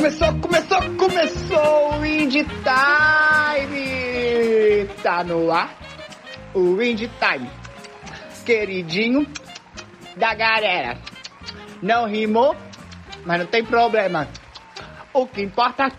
[0.00, 3.76] Começou, começou, começou o Indie Time!
[5.02, 5.76] Tá no ar
[6.54, 7.50] o Indie Time,
[8.46, 9.26] queridinho
[10.16, 10.96] da galera.
[11.82, 12.56] Não rimou,
[13.26, 14.26] mas não tem problema.
[15.12, 15.92] O que importa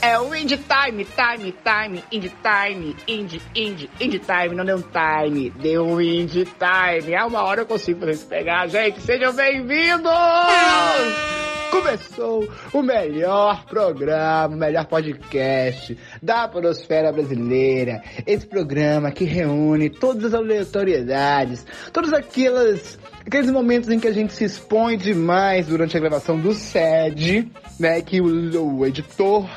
[0.00, 4.82] é o Indie Time, Time, Time, Indie Time, Indie, Indie, Indie Time, não deu um
[4.82, 7.12] time, deu um Indie Time.
[7.12, 9.02] É uma hora eu consigo fazer isso pegar, gente.
[9.02, 10.14] Sejam bem-vindos!
[11.74, 18.00] Começou o melhor programa, o melhor podcast da podosfera brasileira.
[18.24, 24.32] Esse programa que reúne todas as aleatoriedades, todos aquelas, aqueles momentos em que a gente
[24.34, 27.50] se expõe demais durante a gravação do SED,
[27.80, 28.00] né?
[28.02, 29.50] Que o, o editor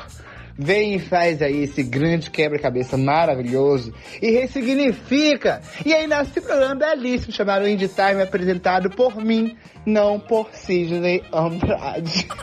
[0.58, 5.62] vem e faz aí esse grande quebra-cabeça maravilhoso e ressignifica.
[5.86, 11.22] E aí nasce esse programa belíssimo chamado Indie Time, apresentado por mim, não por Sidney
[11.32, 12.26] Andrade.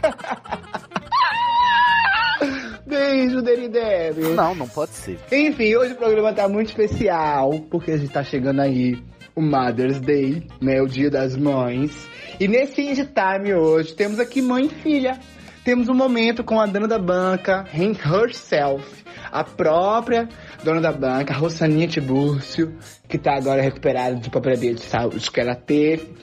[2.87, 4.19] Beijo, Derideb.
[4.35, 5.19] Não, não pode ser.
[5.31, 8.95] Enfim, hoje o programa tá muito especial, porque a gente tá chegando aí
[9.35, 12.07] o Mother's Day, né, o Dia das Mães.
[12.39, 15.19] E nesse Indie Time hoje temos aqui mãe e filha
[15.65, 20.29] temos um momento com a dona da banca, herself, a própria
[20.63, 22.77] dona da banca, Rossaninha Tibúrcio,
[23.09, 26.15] que tá agora recuperada de problema de saúde que ela teve.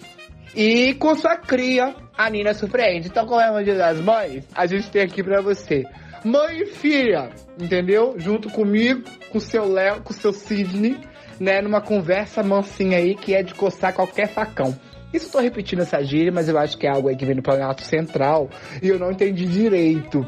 [0.54, 3.08] E com sua cria, a Nina Surpreende.
[3.08, 5.84] Então, como é o Dia das Mães, a gente tem aqui pra você
[6.24, 8.14] mãe e filha, entendeu?
[8.18, 11.00] Junto comigo, com seu Léo, com seu Sidney,
[11.40, 11.60] né?
[11.60, 14.78] Numa conversa mansinha aí que é de coçar qualquer facão.
[15.12, 17.36] Isso eu tô repetindo essa gíria, mas eu acho que é algo aí que vem
[17.36, 18.48] do Planalto Central
[18.82, 20.26] e eu não entendi direito.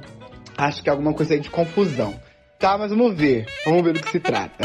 [0.56, 2.14] Acho que é alguma coisa aí de confusão.
[2.58, 3.46] Tá, mas vamos ver.
[3.64, 4.64] Vamos ver do que se trata.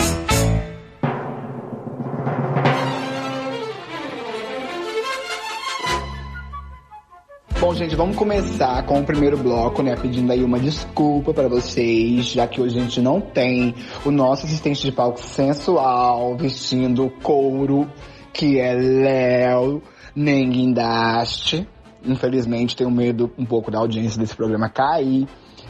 [7.60, 9.96] Bom, gente, vamos começar com o primeiro bloco, né?
[9.96, 13.74] Pedindo aí uma desculpa para vocês, já que hoje a gente não tem
[14.06, 17.90] o nosso assistente de palco sensual vestindo couro,
[18.34, 19.82] que é Léo
[20.16, 21.68] nem guindaste.
[22.04, 25.28] Infelizmente, tenho medo um pouco da audiência desse programa cair.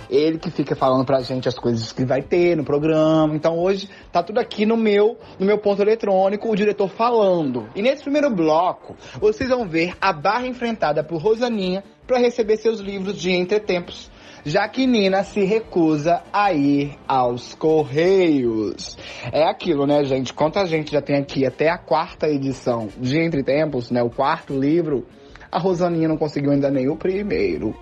[0.09, 3.35] Ele que fica falando pra gente as coisas que vai ter no programa.
[3.35, 7.69] Então hoje tá tudo aqui no meu, no meu ponto eletrônico, o diretor falando.
[7.75, 12.79] E nesse primeiro bloco, vocês vão ver a barra enfrentada por Rosaninha para receber seus
[12.79, 14.09] livros de entretempos
[14.45, 18.97] já que Nina se recusa a ir aos Correios.
[19.31, 20.33] É aquilo, né, gente?
[20.33, 24.01] Quanta gente já tem aqui até a quarta edição de Entre Tempos, né?
[24.01, 25.05] O quarto livro.
[25.51, 27.75] A Rosaninha não conseguiu ainda nem o primeiro.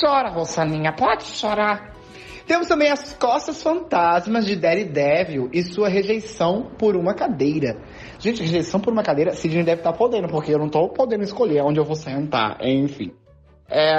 [0.00, 1.92] Chora, Rosaninha, pode chorar.
[2.46, 7.80] Temos também as costas fantasmas de Daredevil e sua rejeição por uma cadeira.
[8.18, 11.62] Gente, rejeição por uma cadeira, Sidney deve estar podendo, porque eu não estou podendo escolher
[11.62, 13.12] onde eu vou sentar, enfim.
[13.74, 13.94] É,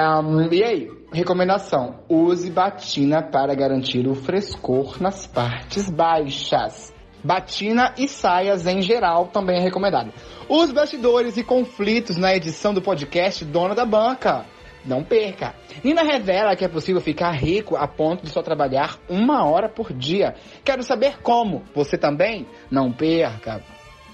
[0.52, 6.94] e aí, recomendação: use batina para garantir o frescor nas partes baixas.
[7.24, 10.14] Batina e saias em geral também é recomendado.
[10.48, 14.46] Os bastidores e conflitos na edição do podcast Dona da Banca.
[14.86, 15.56] Não perca.
[15.84, 19.92] Nina revela que é possível ficar rico a ponto de só trabalhar uma hora por
[19.92, 20.36] dia.
[20.64, 21.64] Quero saber como.
[21.74, 22.46] Você também?
[22.70, 23.64] Não perca.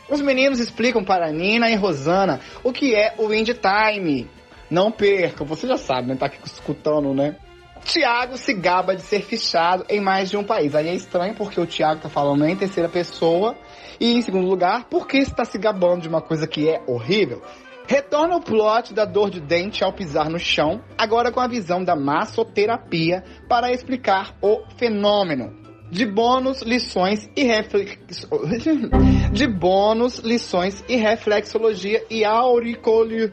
[0.09, 4.38] Os meninos explicam para Nina e Rosana o que é o Indie Time.
[4.69, 6.15] Não perca, você já sabe, né?
[6.15, 7.35] Tá aqui escutando, né?
[7.83, 10.75] Tiago se gaba de ser fichado em mais de um país.
[10.75, 13.55] Aí é estranho porque o Tiago tá falando em terceira pessoa.
[13.99, 17.41] E em segundo lugar, por que está se gabando de uma coisa que é horrível?
[17.87, 21.83] Retorna o plot da dor de dente ao pisar no chão, agora com a visão
[21.83, 25.57] da massoterapia para explicar o fenômeno.
[25.89, 28.27] De bônus, lições e reflex...
[29.33, 33.31] De bônus, lições e reflexologia e auricoli...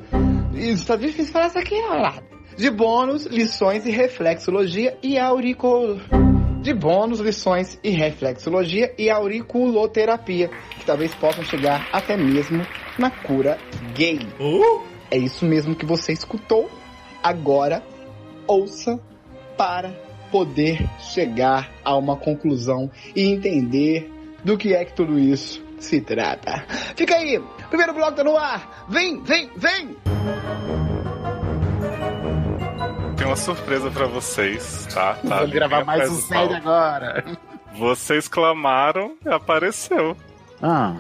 [0.57, 2.13] Isso tá difícil falar isso aqui, ó.
[2.57, 6.01] De bônus, lições e reflexologia e auriculo.
[6.63, 12.67] De bônus, lições e reflexologia e auriculoterapia, que talvez possam chegar até mesmo
[12.99, 13.59] na cura
[13.95, 14.19] gay.
[14.41, 14.83] Uh?
[15.11, 16.71] É isso mesmo que você escutou.
[17.23, 17.83] Agora,
[18.47, 18.99] ouça
[19.57, 19.91] para
[20.33, 24.11] poder chegar a uma conclusão e entender
[24.43, 26.65] do que é que tudo isso se trata.
[26.97, 28.87] Fica aí, primeiro bloco tá no ar.
[28.89, 29.97] Vem, vem, vem!
[33.17, 35.15] Tem uma surpresa para vocês, tá?
[35.15, 37.25] tá Vou gravar mais um série agora.
[37.77, 40.17] Vocês clamaram e apareceu.
[40.63, 40.97] Ah.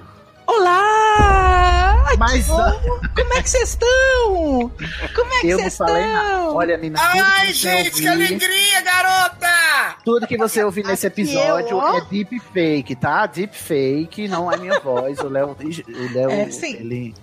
[0.46, 2.14] Olá!
[2.18, 4.72] Mas como, como é que vocês estão?
[5.14, 6.56] Como é que vocês estão?
[6.56, 9.96] Olha, Nina, Ai, gente, que, que alegria, garota!
[10.04, 13.26] Tudo que você ouvir nesse episódio eu, é deep fake, tá?
[13.26, 15.18] Deep fake, não é minha voz.
[15.18, 16.48] O Léo, o Léo, é,
[16.80, 17.14] ele,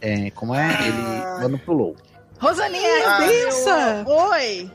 [0.00, 0.68] é, como é?
[0.86, 1.96] Ele manipulou.
[2.38, 4.04] Rosaninha, ah, benção!
[4.06, 4.70] Oi!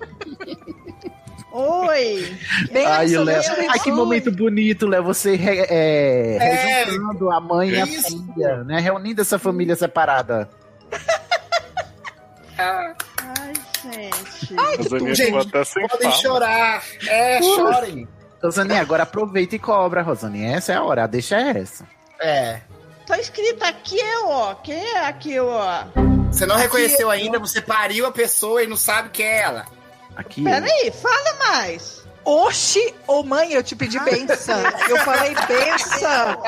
[1.51, 2.38] Oi!
[2.72, 5.04] Bem ai, Léo, ai, que momento bonito, Léo.
[5.04, 6.88] Você é, é,
[7.31, 8.80] a mãe e a filha, né?
[8.80, 10.48] Reunindo essa família separada.
[12.57, 13.54] ai,
[13.84, 14.56] gente.
[14.57, 15.16] Ai, que tudo.
[15.16, 15.51] Gente,
[15.90, 16.84] podem chorar.
[17.07, 18.07] É, chorem.
[18.44, 20.44] Rosane, agora aproveita e cobra, Rosane.
[20.44, 21.86] Essa é a hora, deixa essa.
[22.22, 22.62] É.
[23.06, 24.54] Tá escrito aqui, ó.
[24.56, 25.84] Quem é aqui, ó?
[26.31, 29.66] Você não aqui, reconheceu ainda, você pariu a pessoa e não sabe que é ela.
[30.19, 30.44] Aqui.
[30.44, 32.04] Peraí, fala mais.
[32.25, 34.60] Oxi, ô oh mãe, eu te pedi benção.
[34.89, 36.44] Eu falei benção.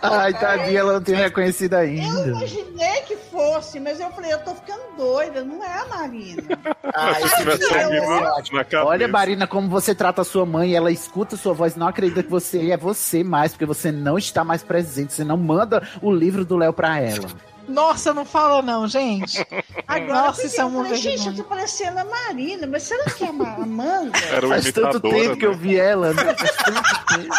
[0.00, 2.20] Ai, tadinha, ela não tem reconhecido ainda.
[2.20, 6.42] Eu imaginei que fosse, mas eu falei, eu tô ficando doida, não é a Marina.
[6.94, 7.22] Ai,
[8.72, 8.86] eu...
[8.86, 12.22] Olha, Marina, como você trata a sua mãe, ela escuta a sua voz, não acredita
[12.22, 16.12] que você é você mais, porque você não está mais presente, você não manda o
[16.12, 17.28] livro do Léo pra ela.
[17.70, 19.46] Nossa, não fala não, gente.
[19.86, 23.24] Agora, Nossa, isso é uma falei, Gente, eu tô parecendo a Marina, mas será que
[23.24, 24.18] é a Amanda?
[24.18, 25.36] Era Faz tanto tempo né?
[25.36, 26.34] que eu vi ela, né?
[26.34, 27.34] Faz tanto tempo.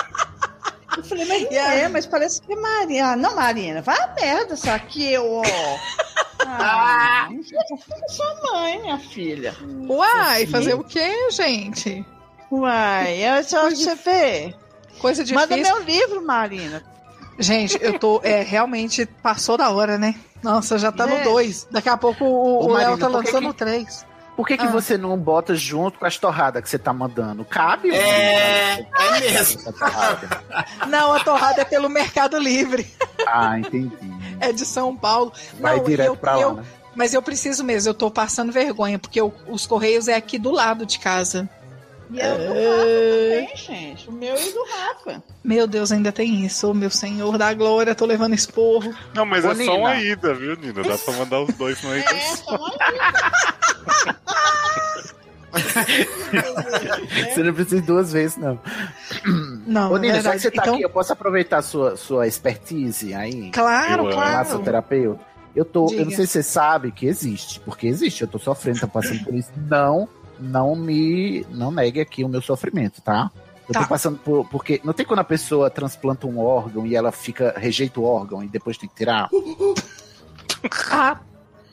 [0.97, 3.11] Eu falei, mas não é, mas parece que é Marina.
[3.11, 5.43] Ah, não, Marina, vai a merda, só que eu, ó.
[6.45, 7.43] Ah, eu
[8.09, 9.55] sua mãe, minha filha.
[9.87, 12.05] Uai, fazer o quê, gente?
[12.51, 14.55] Uai, é só você ver.
[14.99, 15.49] Coisa difícil.
[15.49, 16.83] Manda meu livro, Marina.
[17.39, 18.19] Gente, eu tô.
[18.23, 20.15] É, realmente passou da hora, né?
[20.43, 21.17] Nossa, já tá é.
[21.17, 21.67] no 2.
[21.71, 24.05] Daqui a pouco o, o Léo tá lançando o 3.
[24.35, 24.71] Por que, que ah.
[24.71, 27.45] você não bota junto com as torradas que você tá mandando?
[27.45, 27.91] Cabe?
[27.91, 29.73] É, é mesmo.
[30.87, 32.89] não, a torrada é pelo Mercado Livre.
[33.27, 33.95] Ah, entendi.
[34.39, 35.31] É de São Paulo.
[35.59, 36.63] Vai não, direto eu, pra lá, eu, né?
[36.95, 40.51] Mas eu preciso mesmo, eu tô passando vergonha, porque eu, os Correios é aqui do
[40.51, 41.49] lado de casa.
[42.11, 42.83] E é o do Rafa
[43.39, 44.09] também, gente.
[44.09, 45.23] O meu e do Rafa.
[45.43, 46.73] Meu Deus, ainda tem isso.
[46.73, 48.93] Meu senhor da glória, tô levando esporro.
[49.13, 49.65] Não, mas Ô, é Nina.
[49.71, 50.83] só uma ida, viu, Nina?
[50.83, 52.09] Dá pra mandar os dois no ida.
[52.09, 52.81] É, só uma ida.
[57.33, 58.59] Você não precisa duas vezes, não.
[59.65, 60.75] Não, Ô, Nina, é já que você tá então...
[60.75, 63.51] aqui, eu posso aproveitar a sua, sua expertise aí?
[63.51, 64.37] Claro, eu claro.
[64.37, 65.31] Massoterapeuta.
[65.53, 68.79] Eu tô, eu não sei se você sabe que existe, porque existe, eu tô sofrendo,
[68.79, 69.49] tô passando por isso.
[69.69, 70.07] Não
[70.41, 73.31] não me não negue aqui o meu sofrimento, tá?
[73.67, 73.83] Eu tá.
[73.83, 74.45] tô passando por.
[74.49, 77.53] Porque não tem quando a pessoa transplanta um órgão e ela fica.
[77.57, 79.29] rejeita o órgão e depois tem que tirar?
[80.91, 81.19] ah,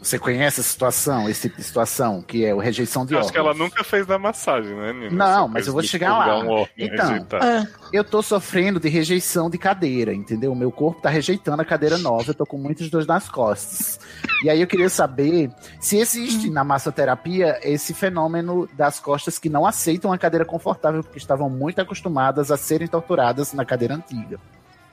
[0.00, 3.26] você conhece a situação, esse tipo de situação, que é o rejeição de eu órgãos?
[3.26, 5.10] Acho que ela nunca fez da massagem, né, Nina?
[5.10, 6.38] Não, mas eu vou chegar lá.
[6.38, 7.66] Um então, ah.
[7.92, 10.52] eu tô sofrendo de rejeição de cadeira, entendeu?
[10.52, 13.98] O meu corpo tá rejeitando a cadeira nova, eu tô com muitas dores nas costas.
[14.44, 15.50] E aí eu queria saber
[15.80, 21.18] se existe na massoterapia esse fenômeno das costas que não aceitam a cadeira confortável, porque
[21.18, 24.38] estavam muito acostumadas a serem torturadas na cadeira antiga.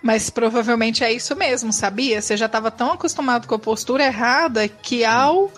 [0.01, 2.21] Mas provavelmente é isso mesmo, sabia?
[2.21, 5.51] Você já estava tão acostumado com a postura errada que ao,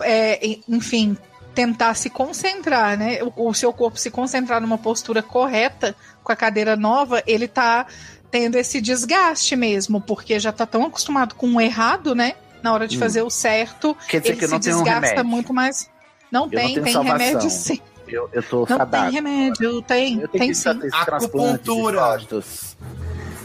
[0.00, 1.16] é, enfim,
[1.54, 3.18] tentar se concentrar, né?
[3.22, 7.86] O, o, seu corpo se concentrar numa postura correta com a cadeira nova, ele tá
[8.30, 12.34] tendo esse desgaste mesmo, porque já tá tão acostumado com o errado, né?
[12.62, 13.00] Na hora de hum.
[13.00, 15.88] fazer o certo, Quer dizer ele que se desgasta muito mais.
[16.30, 17.18] Não eu tem, não tem salvação.
[17.18, 17.80] remédio sim.
[18.08, 20.68] Eu, eu tô Não tem remédio, tem, eu tem sim.
[20.92, 22.18] Acupuntura.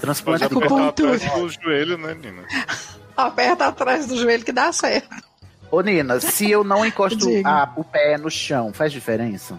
[0.01, 1.15] Transplante de acupuntura.
[1.15, 2.43] atrás do joelho, né, Nina?
[3.15, 5.15] Aperta atrás do joelho que dá certo.
[5.69, 9.57] Ô, Nina, se eu não encosto a, o pé no chão, faz diferença?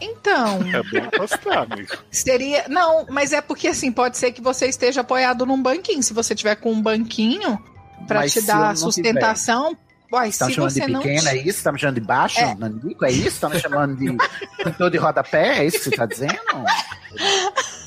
[0.00, 0.60] Então.
[0.72, 1.96] É bom encostar, amigo.
[2.10, 2.64] Seria.
[2.68, 6.02] Não, mas é porque assim, pode ser que você esteja apoiado num banquinho.
[6.02, 7.62] Se você tiver com um banquinho
[8.06, 9.76] para te dar sustentação.
[10.10, 11.30] Uai, tá me chamando de pequena, não...
[11.30, 11.62] é isso?
[11.62, 12.54] Tá me chamando de baixo, é.
[12.54, 13.04] Nanico?
[13.04, 13.40] É isso?
[13.40, 14.16] Tá me chamando de
[14.64, 15.58] pintor de rodapé?
[15.58, 16.32] É isso que você tá dizendo?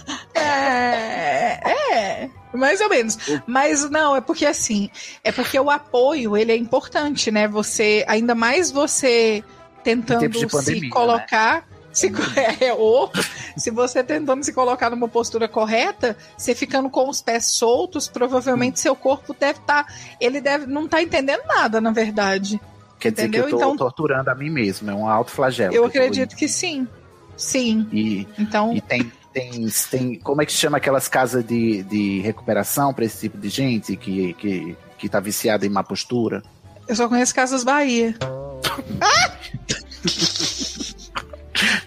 [0.52, 1.62] É,
[1.94, 3.18] é, mais ou menos.
[3.46, 4.90] Mas não, é porque assim,
[5.24, 7.48] é porque o apoio, ele é importante, né?
[7.48, 9.44] Você, ainda mais você
[9.84, 10.90] tentando pandemia, se né?
[10.90, 11.64] colocar, né?
[11.92, 12.12] se,
[12.62, 13.12] é, ou
[13.58, 18.80] se você tentando se colocar numa postura correta, você ficando com os pés soltos, provavelmente
[18.80, 22.60] seu corpo deve estar, tá, ele deve não tá entendendo nada, na verdade.
[23.00, 23.48] Quer dizer Entendeu?
[23.48, 25.74] que eu tô então, torturando a mim mesmo, é um alto flagelo.
[25.74, 26.88] Eu acredito que sim.
[27.36, 27.88] Sim.
[27.92, 30.16] E, então, e tem, tem, tem.
[30.20, 33.96] Como é que se chama aquelas casas de, de recuperação para esse tipo de gente
[33.96, 36.44] que, que, que tá viciada em má postura?
[36.88, 38.16] Eu só conheço Casas Bahia.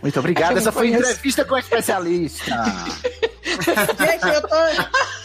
[0.00, 0.56] Muito obrigado.
[0.56, 2.52] Essa foi a entrevista com a especialista.
[3.62, 4.56] Gente, eu tô,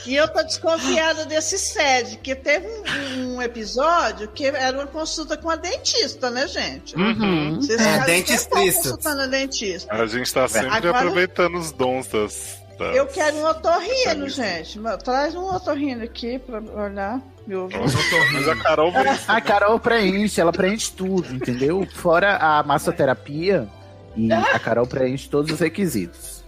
[0.06, 5.38] e eu tô desconfiada desse SED, que teve um, um, episódio que era uma consulta
[5.38, 6.96] com a dentista, né, gente?
[6.96, 7.56] Uhum.
[7.56, 8.50] Vocês é, dentista.
[8.50, 9.94] consultando a dentista.
[9.94, 12.96] A gente tá sempre Agora, aproveitando os dons das, das...
[12.96, 14.80] Eu quero um otorrino, gente.
[15.04, 17.22] Traz um otorrino aqui pra olhar.
[17.50, 17.68] Meu
[18.32, 19.24] Mas a Carol preenche.
[19.28, 21.88] A Carol preenche, ela preenche tudo, entendeu?
[21.96, 23.68] Fora a massoterapia,
[24.16, 26.44] E a Carol preenche todos os requisitos.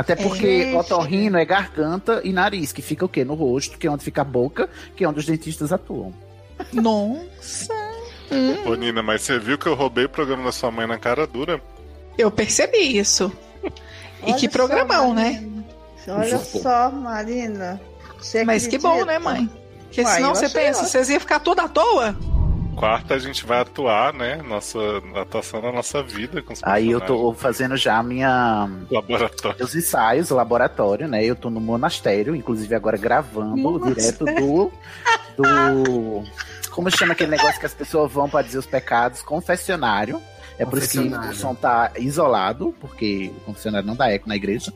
[0.00, 3.22] Até porque é, otorrino é garganta e nariz, que fica o quê?
[3.22, 4.66] No rosto, que é onde fica a boca,
[4.96, 6.14] que é onde os dentistas atuam.
[6.72, 7.74] Nossa!
[8.64, 11.26] Ô, Nina, mas você viu que eu roubei o programa da sua mãe na cara
[11.26, 11.60] dura?
[12.16, 13.30] Eu percebi isso.
[14.26, 15.46] E que programão, né?
[16.08, 17.78] Olha só, Marina.
[18.46, 19.50] Mas que bom, né, mãe?
[19.84, 22.16] Porque Uai, senão você pensa, vocês iam ficar tudo à toa?
[22.80, 24.36] Quarta a gente vai atuar, né?
[24.36, 24.78] Nossa
[25.14, 28.70] atuação na nossa vida com os Aí eu tô fazendo já a minha.
[28.90, 29.62] Laboratório.
[29.62, 31.22] Os ensaios, o laboratório, né?
[31.22, 33.94] Eu tô no monastério, inclusive agora gravando monastério.
[33.94, 34.72] direto do.
[35.36, 36.24] do.
[36.70, 39.20] Como chama aquele negócio que as pessoas vão para dizer os pecados?
[39.20, 40.18] Confessionário.
[40.58, 44.36] É por isso que o som tá isolado, porque o confessionário não dá eco na
[44.36, 44.72] igreja.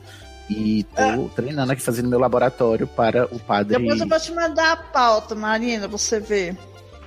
[0.47, 1.29] E tô é.
[1.35, 3.79] treinando aqui, fazendo meu laboratório para o padre.
[3.79, 6.55] Depois eu vou te mandar a pauta, Marina, você ver.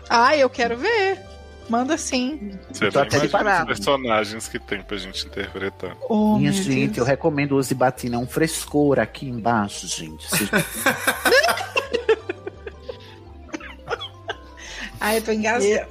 [0.09, 1.21] Ah, eu quero ver.
[1.69, 2.53] Manda sim.
[2.73, 3.67] Você tô até preparado.
[3.67, 5.95] personagens que tem pra gente interpretar.
[6.09, 6.99] Oh, Minha gente, Deus.
[6.99, 10.27] eu recomendo o Batina, é um frescor aqui embaixo, gente.
[15.01, 15.87] Ai, eu tô engasgada.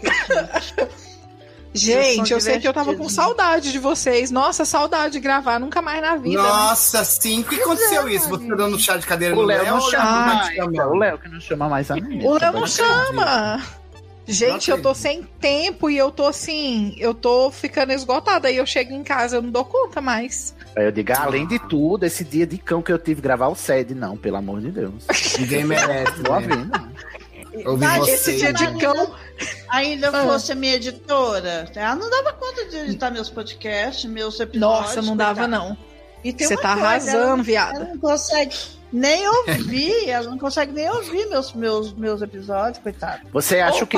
[1.74, 4.32] Gente, eu sei que eu tava com saudade de vocês.
[4.32, 6.42] Nossa, saudade de gravar, nunca mais na vida.
[6.42, 6.50] Né?
[6.50, 7.04] Nossa, né?
[7.04, 7.42] sim.
[7.42, 8.28] O que aconteceu isso?
[8.30, 9.66] Você tá dando chá de cadeira o no Léo?
[9.66, 10.58] não chama mais.
[10.58, 12.26] O Léo que não chama mais a mim.
[12.26, 13.62] O Léo não chama.
[14.28, 18.50] Gente, eu tô sem tempo e eu tô assim, eu tô ficando esgotada.
[18.50, 20.54] Aí eu chego em casa, eu não dou conta mais.
[20.76, 23.48] Aí eu digo, ah, além de tudo, esse dia de cão que eu tive gravar
[23.48, 25.06] o SED, não, pelo amor de Deus.
[25.40, 26.20] Ninguém merece.
[26.22, 26.56] Boa né?
[26.56, 28.12] vida.
[28.12, 29.16] esse dia de cão.
[29.70, 30.24] Ainda ah.
[30.24, 34.96] fosse minha editora, ela não dava conta de editar meus podcasts, meus episódios.
[34.96, 35.78] Nossa, não dava, não.
[36.24, 37.76] Você tá coisa, arrasando, viado.
[37.76, 38.56] Ela não consegue
[38.92, 43.28] nem ouvir, ela não consegue nem ouvir meus, meus, meus episódios, coitado.
[43.32, 43.98] Você acha oh, o que,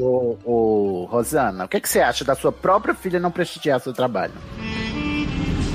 [0.00, 1.64] o, o, Rosana?
[1.64, 4.34] O que, que você acha da sua própria filha não prestigiar seu trabalho?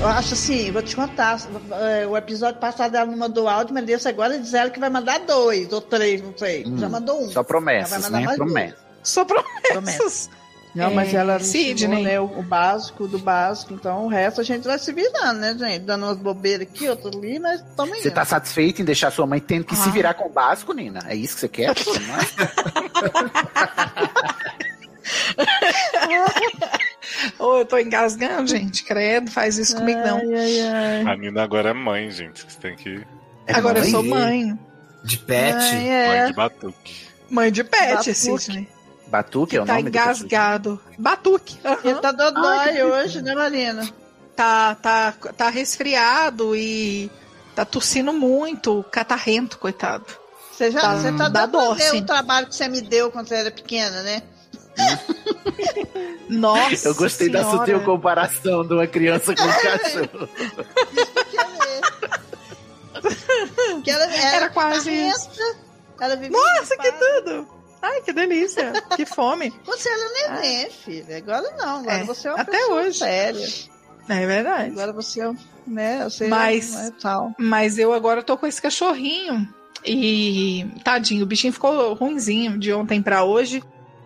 [0.00, 1.38] Eu acho assim, vou te contar.
[1.80, 4.90] É, o episódio passado ela não mandou áudio, mas desse agora diz ela que vai
[4.90, 6.64] mandar dois ou três, não sei.
[6.66, 7.30] Hum, Já mandou um.
[7.30, 8.34] Só promessas, né?
[8.36, 8.78] Promessas.
[9.02, 9.70] Só promessas.
[9.70, 10.30] promessas.
[10.74, 12.02] Não, mas é, ela Sidney.
[12.02, 15.54] né, o, o, básico do básico, então o resto a gente vai se virando, né,
[15.56, 15.82] gente?
[15.82, 18.02] Dando umas bobeiras aqui, outras ali, mas também.
[18.02, 19.76] Você tá satisfeito em deixar sua mãe tendo que ah.
[19.76, 20.98] se virar com o básico, Nina?
[21.06, 21.72] É isso que você quer?
[27.38, 28.82] Ô, eu tô engasgando, gente.
[28.84, 30.18] Credo, faz isso comigo, não.
[30.18, 31.02] Ai, ai.
[31.02, 32.44] A Nina agora é mãe, gente.
[32.48, 33.06] Você tem que.
[33.46, 33.84] É agora mãe?
[33.84, 34.58] eu sou mãe.
[35.04, 35.54] De pet?
[35.54, 36.08] Ai, é.
[36.08, 37.04] Mãe de batuque.
[37.30, 38.73] Mãe de pet, Sidney.
[39.14, 40.80] Batuque é o tá nome engasgado.
[40.98, 41.56] Batuque.
[41.64, 41.76] Uhum.
[41.84, 43.88] Ele tá dodói hoje, né, Marina?
[44.34, 47.08] Tá, tá, tá resfriado e
[47.54, 50.04] tá tossindo muito, catarrento, coitado.
[50.50, 53.52] Você já tá, você tá dando o trabalho que você me deu quando você era
[53.52, 54.22] pequena, né?
[56.28, 56.88] Nossa.
[56.88, 57.44] Eu gostei senhora.
[57.44, 60.28] da sutil comparação de uma criança com um cachorro.
[63.84, 65.30] que ela, era, era quase isso.
[66.32, 67.63] Nossa, que tudo!
[67.84, 68.72] Ai, que delícia.
[68.96, 69.52] Que fome.
[69.66, 71.18] Você era neném, filha.
[71.18, 71.80] Agora não.
[71.80, 72.98] Agora é, você é uma até hoje.
[72.98, 73.46] séria.
[74.08, 74.70] É verdade.
[74.70, 75.32] Agora você é,
[75.66, 77.34] né, você mas, é tal.
[77.38, 79.46] Mas eu agora tô com esse cachorrinho.
[79.84, 83.62] E tadinho, o bichinho ficou ruinzinho de ontem para hoje.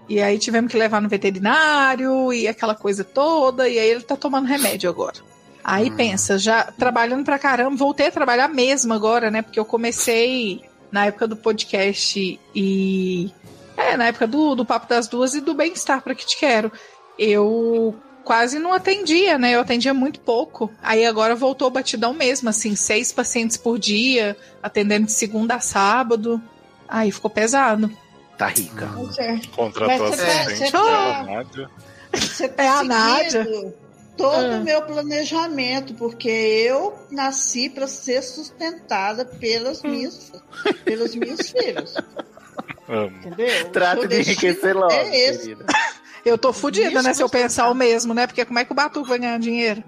[0.08, 3.68] E aí tivemos que levar no veterinário e aquela coisa toda.
[3.68, 5.18] E aí ele tá tomando remédio agora.
[5.62, 5.96] Aí hum.
[5.96, 9.42] pensa, já trabalhando pra caramba, voltei a trabalhar mesmo agora, né?
[9.42, 13.30] Porque eu comecei na época do podcast e
[13.78, 16.72] é, na época do, do Papo das Duas e do Bem-Estar para que te quero.
[17.16, 17.94] Eu
[18.24, 19.54] quase não atendia, né?
[19.54, 20.70] Eu atendia muito pouco.
[20.82, 26.42] Aí agora voltou batidão mesmo, assim, seis pacientes por dia, atendendo de segunda a sábado.
[26.88, 27.90] Aí ficou pesado.
[28.36, 28.88] Tá rica.
[29.54, 31.70] Contratou assistente tá, Nádia.
[32.12, 33.74] Você tá é a Nádia.
[34.16, 34.58] Todo o ah.
[34.58, 40.32] meu planejamento, porque eu nasci para ser sustentada pelas minhas,
[40.84, 41.94] pelos meus filhos.
[42.88, 43.70] Entendeu?
[43.70, 45.66] Trata de enriquecer logo, é querida.
[46.24, 47.14] Eu tô fodida, né?
[47.14, 48.26] Se eu pensar o mesmo, né?
[48.26, 49.82] Porque como é que o Batuco vai ganhar dinheiro?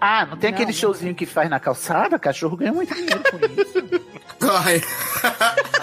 [0.00, 2.18] Ah, não tem não, aquele showzinho que faz na calçada?
[2.18, 3.82] Cachorro ganha muito dinheiro com isso.
[4.52, 4.80] Ai.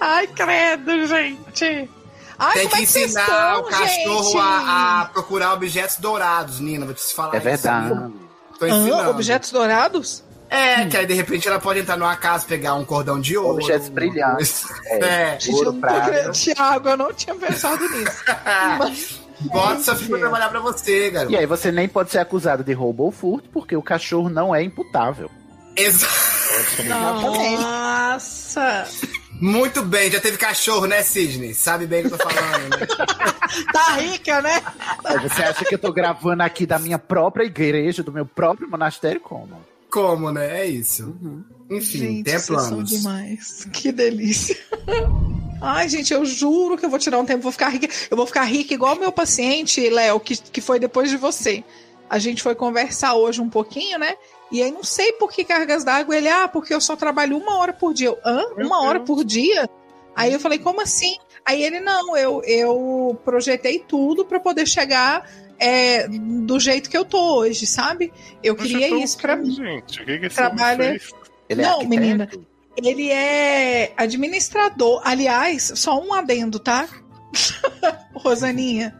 [0.00, 1.90] Ai, credo, gente.
[2.38, 6.84] Ai, tem que é ensinar estão, o cachorro a, a, procurar objetos dourados, Nina.
[6.84, 8.12] Vou te falar É verdade.
[8.60, 10.22] Ah, objetos dourados?
[10.48, 10.88] É, hum.
[10.88, 13.54] que aí de repente ela pode entrar numa casa, pegar um cordão de ouro.
[13.54, 14.66] Objetos brilhantes.
[14.86, 15.38] É, é.
[15.48, 16.30] Ouro pra...
[16.30, 19.26] Tiago, eu não tinha pensado nisso.
[19.40, 21.32] Bota sua filha pra trabalhar pra você, garoto.
[21.32, 24.54] E aí você nem pode ser acusado de roubo ou furto, porque o cachorro não
[24.54, 25.30] é imputável.
[25.76, 26.84] Exato.
[26.84, 28.86] Nossa!
[29.38, 31.52] Muito bem, já teve cachorro, né, Sidney?
[31.52, 32.86] Sabe bem o que eu tô falando, né?
[33.70, 34.62] tá rica, né?
[35.22, 39.20] Você acha que eu tô gravando aqui da minha própria igreja, do meu próprio monastério?
[39.20, 39.60] Como?
[39.96, 40.60] Como, né?
[40.60, 41.04] É isso.
[41.04, 41.42] Uhum.
[41.70, 42.90] Enfim, gente, tem planos.
[42.90, 43.66] Demais.
[43.72, 44.54] Que delícia.
[45.58, 47.88] Ai, gente, eu juro que eu vou tirar um tempo, vou ficar rica.
[48.10, 51.64] Eu vou ficar rica igual meu paciente, Léo, que, que foi depois de você.
[52.10, 54.16] A gente foi conversar hoje um pouquinho, né?
[54.52, 56.14] E aí não sei por que cargas d'água.
[56.14, 58.08] Ele, ah, porque eu só trabalho uma hora por dia.
[58.08, 58.44] Eu, hã?
[58.58, 59.66] Uma hora por dia?
[60.14, 61.16] Aí eu falei, como assim?
[61.42, 65.26] Aí ele, não, eu, eu projetei tudo para poder chegar
[65.58, 68.12] é, do jeito que eu tô hoje, sabe?
[68.42, 69.50] Eu queria isso para mim.
[69.50, 71.00] Gente, o que, que Trabalha...
[71.48, 72.28] Ele é não, menina.
[72.76, 75.00] Ele é administrador.
[75.04, 76.88] Aliás, só um adendo, tá?
[78.14, 78.94] Rosaninha.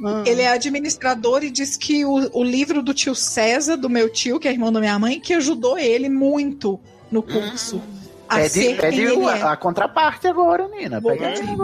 [0.00, 0.22] Hum.
[0.26, 4.38] Ele é administrador e diz que o, o, livro do tio César, do meu tio,
[4.38, 6.78] que é irmão da minha mãe, que ajudou ele muito
[7.10, 7.76] no curso.
[7.76, 7.98] Hum.
[8.28, 9.42] A pede, pede é.
[9.42, 11.00] a, contraparte agora, Nina.
[11.00, 11.16] Vou,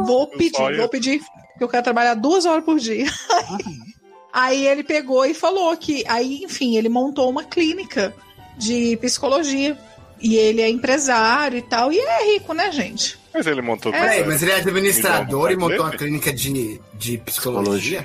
[0.04, 1.20] vou pedir, vou pedir,
[1.50, 3.06] porque eu quero trabalhar duas horas por dia.
[4.34, 8.12] Aí ele pegou e falou que, aí, enfim, ele montou uma clínica
[8.58, 9.78] de psicologia.
[10.20, 13.16] E ele é empresário e tal, e é rico, né, gente?
[13.32, 13.92] Mas ele montou.
[13.94, 18.04] É, mas ele é administrador e montou uma clínica de, de psicologia.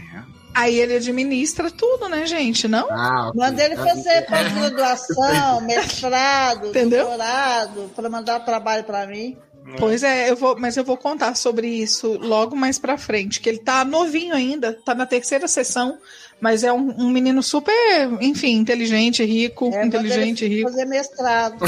[0.53, 2.67] Aí ele administra tudo, né, gente?
[2.67, 2.88] Não?
[2.91, 3.41] Ah, okay.
[3.41, 7.05] Manda ele fazer pós-graduação, mestrado, Entendeu?
[7.05, 9.38] doutorado, para mandar trabalho para mim.
[9.77, 13.49] Pois é, eu vou, mas eu vou contar sobre isso logo mais pra frente, que
[13.49, 15.97] ele tá novinho ainda, tá na terceira sessão,
[16.39, 17.73] mas é um, um menino super,
[18.21, 20.69] enfim, inteligente, rico, é, inteligente, rico.
[20.69, 21.65] Fazer mestrado.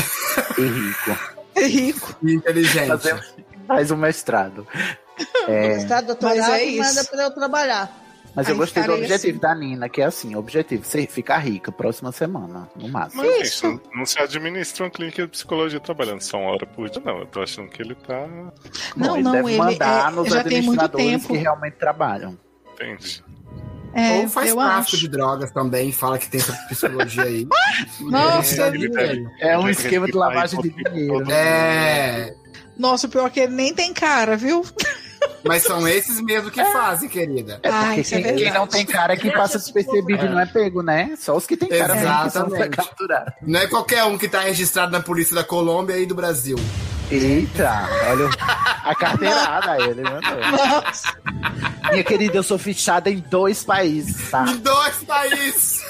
[0.57, 1.19] e rico.
[1.55, 2.17] É rico.
[2.23, 2.87] E inteligente.
[2.87, 3.23] Fazer,
[3.67, 4.67] faz um mestrado.
[5.47, 5.75] É...
[5.75, 6.77] Mestrado, doutorado, mas é isso.
[6.77, 8.00] manda pra eu trabalhar.
[8.35, 9.39] Mas eu gostei do objetivo assim.
[9.39, 13.23] da Nina, que é assim, objetivo, você ficar rica próxima semana, no máximo.
[13.23, 13.67] Mas isso.
[13.67, 17.01] Gente, não, não se administra uma clínica de psicologia trabalhando só uma hora por dia,
[17.03, 17.19] não.
[17.19, 18.27] Eu tô achando que ele tá.
[18.95, 21.27] Não, ele não, deve ele mandar é, nos já tem muito tempo.
[21.27, 22.37] que realmente trabalham.
[22.73, 23.23] Entendi.
[23.93, 27.45] É, Ou faz tráfico de drogas também, fala que tem essa psicologia aí.
[27.99, 28.71] Nossa,
[29.41, 31.29] é, é um esquema de lavagem de dinheiro.
[31.29, 32.33] É.
[32.77, 34.63] Nossa, o pior é que ele nem tem cara, viu?
[35.43, 37.59] Mas são esses mesmo que fazem, querida.
[37.63, 40.39] É porque Ai, quem, é quem, não tem cara é que passa despercebido e não
[40.39, 41.15] é pego, né?
[41.17, 42.77] Só os que tem cara Exatamente.
[42.77, 46.15] que são Não é qualquer um que tá registrado na polícia da Colômbia e do
[46.15, 46.57] Brasil.
[47.09, 48.29] Eita, olha
[48.85, 51.03] a carteirada ele, meu Deus.
[51.91, 54.45] Minha querida, eu sou fichada em dois países, tá?
[54.47, 55.81] Em dois países!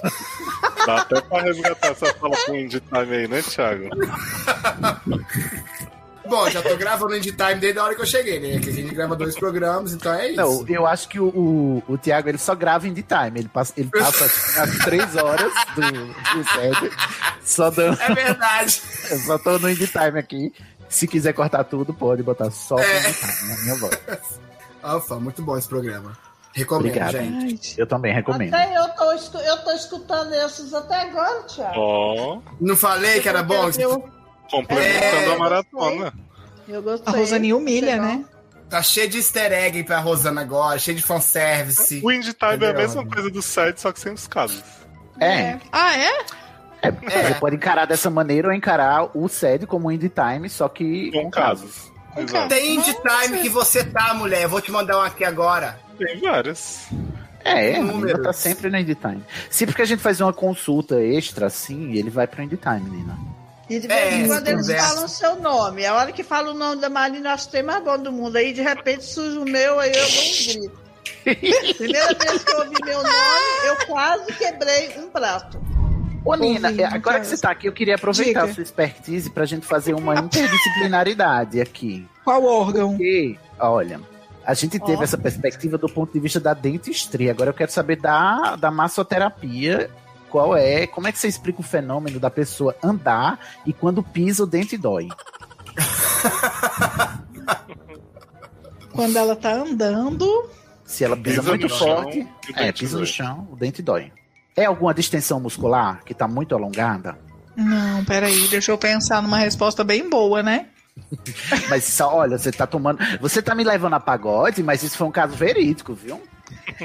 [0.85, 3.89] Dá até pra resgatar essa fala com o Time aí, né, Thiago?
[6.31, 8.57] Bom, já tô gravando Indie Time desde a hora que eu cheguei, né?
[8.57, 10.37] Que a gente grava dois programas, então é isso.
[10.37, 13.37] Não, eu acho que o, o, o Thiago ele só grava Indie Time.
[13.37, 16.97] Ele passa, ele passa as três horas do, do set,
[17.43, 18.01] só dando.
[18.01, 18.81] É verdade.
[19.11, 20.53] eu só tô no Indie Time aqui.
[20.87, 23.01] Se quiser cortar tudo, pode botar só é.
[23.49, 23.99] na minha voz.
[24.81, 26.17] Alfa, muito bom esse programa.
[26.53, 27.11] Recomendo, Obrigado.
[27.11, 27.77] gente.
[27.77, 28.53] Eu também recomendo.
[28.53, 31.77] Até eu tô, eu tô escutando esses até agora, Thiago.
[31.77, 32.41] Oh.
[32.57, 33.69] Não falei que era bom?
[33.77, 34.20] Eu...
[34.51, 36.13] Complementando é, a maratona.
[36.67, 37.13] Eu gostei.
[37.13, 38.25] A Rosane humilha, né?
[38.69, 42.01] Tá cheio de easter egg pra Rosana agora, cheio de fanservice.
[42.03, 44.63] O Indie Time é a mesma coisa do site, só que sem os casos.
[45.19, 45.39] É.
[45.39, 45.59] é.
[45.71, 46.09] Ah, é?
[46.81, 50.67] É, é, Você pode encarar dessa maneira ou encarar o SED como Indie Time, só
[50.67, 51.11] que.
[51.11, 51.91] Com casos.
[52.15, 52.49] Exato.
[52.49, 54.43] Tem Indie Time que você tá, mulher.
[54.43, 55.79] Eu vou te mandar um aqui agora.
[55.97, 56.87] Tem várias.
[57.43, 59.23] É, é tá sempre no Indie Time.
[59.49, 63.30] Sempre que a gente faz uma consulta extra assim, ele vai pro Indie Time, Nina.
[63.71, 64.87] E de vez em é, quando eles conversa.
[64.87, 65.85] falam seu nome.
[65.85, 68.11] A hora que fala o nome da Marina, eu acho que tem mais bom do
[68.11, 68.35] mundo.
[68.35, 70.81] Aí de repente surge o meu, aí eu dou um grito.
[71.77, 75.57] Primeira vez que eu ouvi meu nome, eu quase quebrei um prato.
[76.25, 78.51] Ô, Nina, Ouvindo, agora que você está aqui, eu queria aproveitar Diga.
[78.51, 82.05] a sua expertise para a gente fazer uma interdisciplinaridade aqui.
[82.25, 82.89] Qual órgão?
[82.89, 84.01] Porque, olha,
[84.45, 85.03] a gente teve oh.
[85.03, 87.31] essa perspectiva do ponto de vista da dentistria.
[87.31, 89.89] Agora eu quero saber da, da massoterapia.
[90.31, 90.87] Qual é?
[90.87, 94.77] Como é que você explica o fenômeno da pessoa andar e quando pisa o dente
[94.77, 95.09] dói?
[98.93, 100.49] quando ela tá andando.
[100.85, 104.11] Se ela pisa, pisa muito forte, chão, é, pisa no chão, o dente dói.
[104.55, 107.17] É alguma distensão muscular que tá muito alongada?
[107.55, 110.67] Não, peraí, deixa eu pensar numa resposta bem boa, né?
[111.69, 112.99] mas só, olha, você tá tomando.
[113.19, 116.21] Você tá me levando a pagode, mas isso foi um caso verídico, viu?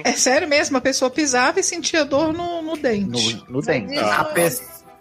[0.04, 3.36] É sério mesmo, a pessoa pisava e sentia dor no, no dente.
[3.48, 3.96] No, no dente.
[3.98, 4.50] Ah, a, pe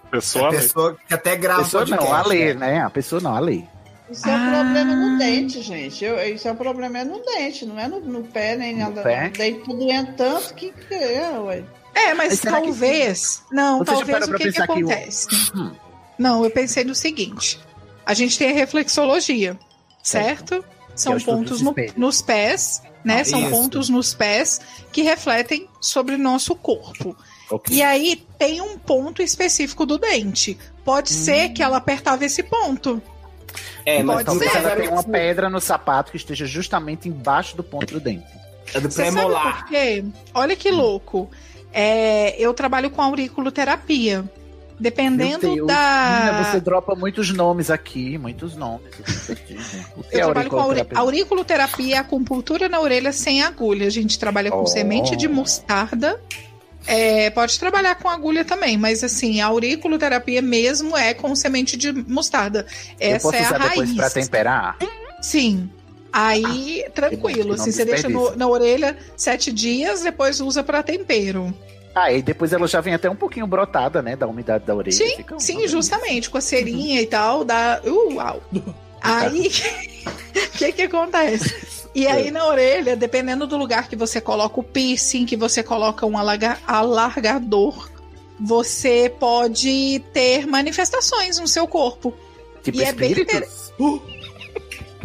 [0.10, 2.82] pessoa, a pessoa que até grava pessoa não, a ler, né?
[2.82, 3.65] A pessoa não, a ler.
[4.10, 4.63] Isso é um ah.
[4.63, 6.06] problema no dente, gente.
[6.06, 9.01] Eu, isso é um problema no dente, não é no, no pé, nem no nada.
[9.01, 9.28] Pé?
[9.28, 11.63] O dente tá doendo tanto que, que é, ué.
[11.93, 13.43] É, mas talvez.
[13.49, 13.56] Que...
[13.56, 15.28] Não, Você talvez o que, que acontece?
[15.28, 15.58] Que...
[15.58, 15.71] Hum.
[16.19, 17.60] Não, eu pensei no seguinte:
[18.06, 19.58] a gente tem a reflexologia.
[20.04, 20.63] certo?
[20.95, 23.21] São é pontos no, nos pés, né?
[23.21, 23.51] Ah, São isso.
[23.51, 24.59] pontos nos pés
[24.91, 27.15] que refletem sobre o nosso corpo.
[27.49, 27.77] Okay.
[27.77, 30.57] E aí tem um ponto específico do dente.
[30.83, 31.15] Pode hum.
[31.15, 33.01] ser que ela apertava esse ponto.
[33.85, 34.57] É, mas Pode talvez ser.
[34.57, 38.25] ela tenha uma pedra no sapato que esteja justamente embaixo do ponto do dente.
[38.73, 38.89] É do
[39.69, 40.03] quê?
[40.33, 41.29] Olha que louco.
[41.71, 44.25] É, eu trabalho com auriculoterapia.
[44.79, 46.43] Dependendo da.
[46.43, 48.85] você dropa muitos nomes aqui, muitos nomes.
[50.11, 52.01] eu é trabalho com auriculoterapia?
[52.01, 53.88] acupuntura na orelha sem agulha.
[53.88, 54.67] A gente trabalha com oh.
[54.67, 56.19] semente de mostarda.
[56.88, 61.91] É, pode trabalhar com agulha também, mas assim, a auriculoterapia mesmo é com semente de
[61.91, 62.65] mostarda.
[62.99, 63.79] Essa eu posso é usar a raiz.
[63.79, 64.77] depois para temperar?
[65.21, 65.69] Sim.
[66.13, 67.55] Aí, ah, tranquilo.
[67.55, 71.53] Assim, você deixa no, na orelha sete dias, depois usa para tempero.
[71.95, 74.17] Ah, e depois ela já vem até um pouquinho brotada, né?
[74.17, 74.95] Da umidade da orelha.
[74.95, 76.29] Sim, Fica sim, justamente.
[76.29, 77.81] Com a cerinha e tal, dá.
[77.86, 78.43] Uh, uau!
[79.01, 81.89] Aí, o que que acontece?
[81.95, 86.05] E aí na orelha, dependendo do lugar que você coloca o piercing, que você coloca
[86.05, 86.17] um
[86.67, 87.89] alargador,
[88.38, 92.13] você pode ter manifestações no seu corpo.
[92.62, 93.71] Tipo e espíritos?
[93.71, 94.01] é bem uh!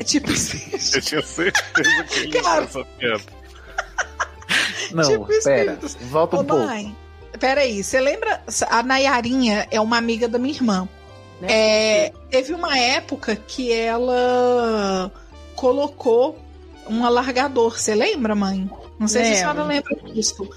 [0.01, 2.65] É tipo Eu tinha certeza que ele Cara...
[2.65, 3.40] essa piada.
[4.93, 6.65] Não, tipo pera, volta um Ô, pouco.
[6.65, 6.97] Mãe,
[7.39, 8.43] peraí, você lembra?
[8.69, 10.89] A Nayarinha é uma amiga da minha irmã.
[11.41, 11.49] Né?
[11.51, 15.11] É, teve uma época que ela
[15.55, 16.39] colocou
[16.89, 17.79] um alargador.
[17.79, 18.71] Você lembra, mãe?
[18.99, 20.49] Não sei se a senhora lembra disso.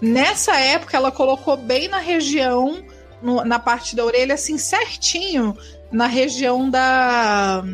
[0.00, 2.84] Nessa época, ela colocou bem na região,
[3.22, 5.56] no, na parte da orelha, assim, certinho,
[5.90, 7.64] na região da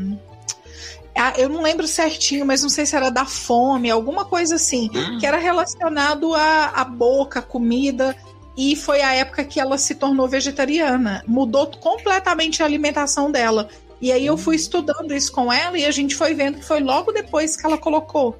[1.36, 5.18] eu não lembro certinho, mas não sei se era da fome, alguma coisa assim, hum.
[5.18, 8.16] que era relacionado à, à boca, à comida.
[8.56, 11.22] E foi a época que ela se tornou vegetariana.
[11.26, 13.68] Mudou completamente a alimentação dela.
[14.00, 16.80] E aí eu fui estudando isso com ela e a gente foi vendo que foi
[16.80, 18.36] logo depois que ela colocou.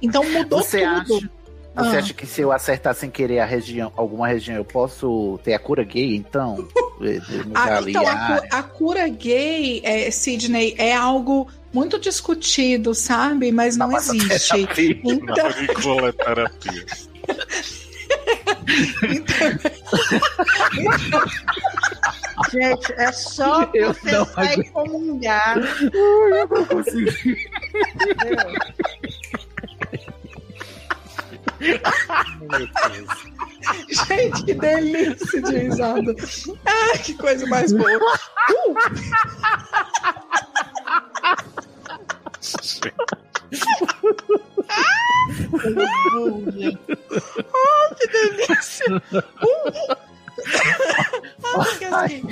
[0.00, 1.16] Então mudou você tudo.
[1.16, 1.30] Acha,
[1.84, 1.98] você ah.
[2.00, 5.58] acha que se eu acertar sem querer a região, alguma região, eu posso ter a
[5.58, 6.68] cura gay, então?
[7.54, 13.52] ah, então, a, a, cura gay, é, Sidney, é algo muito discutido, sabe?
[13.52, 14.66] Mas não, não existe.
[14.66, 15.00] Terapia.
[15.04, 15.36] Então...
[15.98, 16.86] Não, terapia.
[22.50, 25.58] Gente, é só confessar e comungar.
[25.92, 27.10] Eu não consigo.
[33.90, 36.14] Gente, que delícia de risada.
[36.64, 38.18] Ah, que coisa mais boa.
[38.50, 38.74] Uh!
[47.54, 49.02] Ai, que delícia!
[51.92, 52.22] Ai,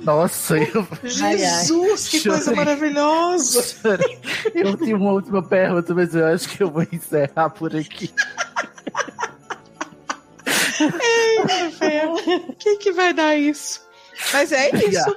[0.00, 0.86] nossa, eu.
[1.02, 3.98] Jesus, que coisa maravilhosa!
[4.54, 8.12] Eu tenho uma última pergunta, mas eu acho que eu vou encerrar por aqui.
[10.80, 13.80] Ei, o que, que vai dar isso?
[14.32, 15.16] Mas é isso.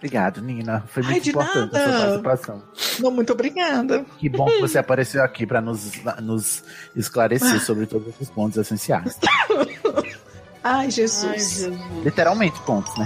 [0.00, 0.82] Obrigado, Nina.
[0.88, 1.96] Foi muito Ai, importante nada.
[1.96, 2.62] a sua participação.
[3.00, 4.04] Não, muito obrigada.
[4.18, 5.92] Que bom que você apareceu aqui para nos,
[6.22, 6.64] nos
[6.96, 9.18] esclarecer sobre todos esses pontos essenciais.
[10.64, 11.24] Ai Jesus.
[11.24, 11.78] Ai, Jesus.
[12.02, 13.04] Literalmente pontos, né?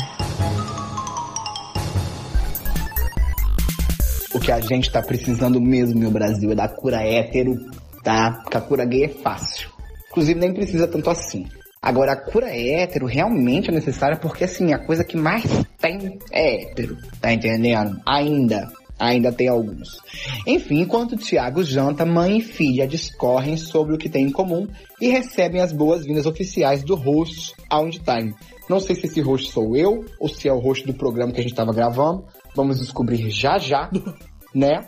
[4.32, 7.56] O que a gente tá precisando mesmo no Brasil é da cura hétero,
[8.04, 8.40] tá?
[8.42, 9.68] Porque a cura gay é fácil.
[10.10, 11.48] Inclusive nem precisa tanto assim.
[11.84, 15.44] Agora, a cura hétero realmente é necessária porque, assim, a coisa que mais
[15.78, 18.00] tem é hétero, tá entendendo?
[18.06, 18.72] Ainda.
[18.98, 20.00] Ainda tem alguns.
[20.46, 24.66] Enfim, enquanto Tiago janta, mãe e filha discorrem sobre o que tem em comum
[24.98, 28.34] e recebem as boas-vindas oficiais do host aonde time.
[28.66, 31.40] Não sei se esse host sou eu ou se é o host do programa que
[31.40, 32.24] a gente estava gravando.
[32.56, 33.90] Vamos descobrir já já,
[34.54, 34.86] né?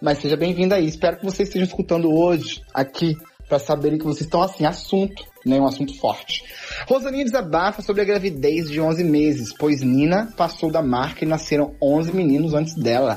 [0.00, 0.86] Mas seja bem-vindo aí.
[0.86, 5.60] Espero que vocês estejam escutando hoje aqui para saberem que vocês estão assim, assunto, né?
[5.60, 6.44] Um assunto forte.
[6.86, 11.74] Rosaninha desabafa sobre a gravidez de 11 meses, pois Nina passou da marca e nasceram
[11.82, 13.16] 11 meninos antes dela.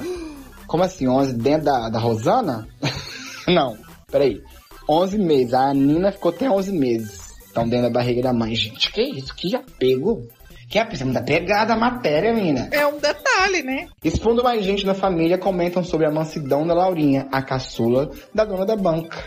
[0.67, 2.67] Como assim, 11 dentro da, da Rosana?
[3.47, 3.77] Não,
[4.09, 4.41] peraí.
[4.89, 7.31] 11 meses, a Nina ficou até 11 meses.
[7.51, 8.55] Então dentro da barriga da mãe.
[8.55, 9.35] Gente, que isso?
[9.35, 10.27] Que apego?
[10.69, 12.69] Que é precisa da pegada a matéria, menina.
[12.71, 13.89] É um detalhe, né?
[14.01, 18.65] Expondo mais gente na família, comentam sobre a mansidão da Laurinha, a caçula da dona
[18.65, 19.21] da banca.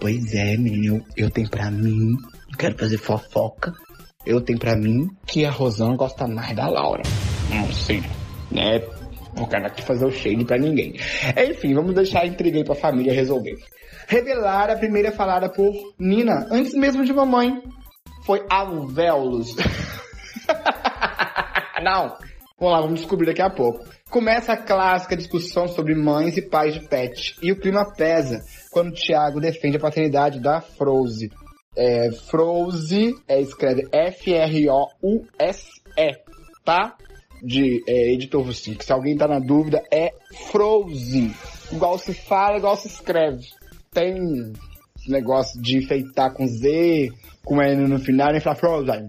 [0.00, 2.16] Pois é, menino, eu, eu tenho pra mim,
[2.56, 3.72] quero fazer fofoca,
[4.24, 7.02] eu tenho pra mim que a Rosana gosta mais da Laura.
[7.50, 8.02] Não sei,
[8.50, 8.80] né?
[9.36, 10.94] Não quero aqui fazer o shade pra ninguém.
[11.50, 13.54] Enfim, vamos deixar a intriga aí pra família resolver.
[14.08, 17.62] Revelar a primeira falada por Nina, antes mesmo de mamãe,
[18.24, 19.54] foi Alvéolos.
[21.82, 22.16] Não,
[22.58, 23.84] vamos lá, vamos descobrir daqui a pouco.
[24.10, 27.36] Começa a clássica discussão sobre mães e pais de pet.
[27.42, 28.40] E o clima pesa
[28.70, 31.30] quando o Thiago defende a paternidade da Froze.
[31.76, 35.32] É, Froze é, escreve F-R-O-U-S-E,
[36.64, 36.96] tá?
[37.42, 38.76] De é, editor Russim.
[38.80, 40.14] Se alguém tá na dúvida, é
[40.50, 41.34] Froze.
[41.70, 43.44] Igual se fala, igual se escreve.
[43.92, 44.52] Tem
[45.06, 47.12] negócio de enfeitar com Z,
[47.44, 49.08] com N no final, e fala Frozen.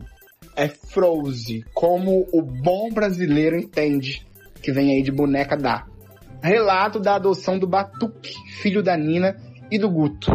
[0.56, 4.26] É Froze, como o bom brasileiro entende
[4.62, 5.86] que vem aí de boneca da.
[6.42, 9.36] Relato da adoção do Batuque, filho da Nina
[9.72, 10.32] e do Guto.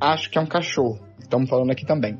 [0.00, 1.05] Acho que é um cachorro.
[1.26, 2.18] Estamos falando aqui também.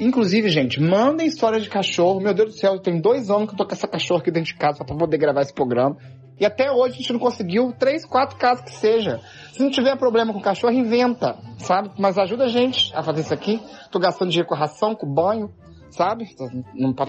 [0.00, 2.20] Inclusive, gente, mandem história de cachorro.
[2.20, 4.52] Meu Deus do céu, tem dois anos que eu tô com essa cachorra aqui dentro
[4.52, 5.96] de casa só poder gravar esse programa.
[6.40, 9.20] E até hoje a gente não conseguiu três, quatro casos que seja.
[9.52, 11.90] Se não tiver problema com cachorro, inventa, sabe?
[11.98, 13.60] Mas ajuda a gente a fazer isso aqui.
[13.90, 15.50] Tô gastando dinheiro com ração, com banho,
[15.90, 16.26] sabe?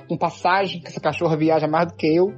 [0.08, 2.34] Com passagem, que essa cachorra viaja mais do que eu.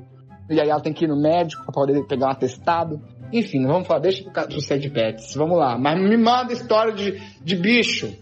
[0.50, 3.02] E aí ela tem que ir no médico pra poder pegar um atestado.
[3.32, 5.34] Enfim, vamos falar, deixa pro, pro de pets.
[5.36, 5.78] Vamos lá.
[5.78, 8.14] Mas me manda história de, de bicho.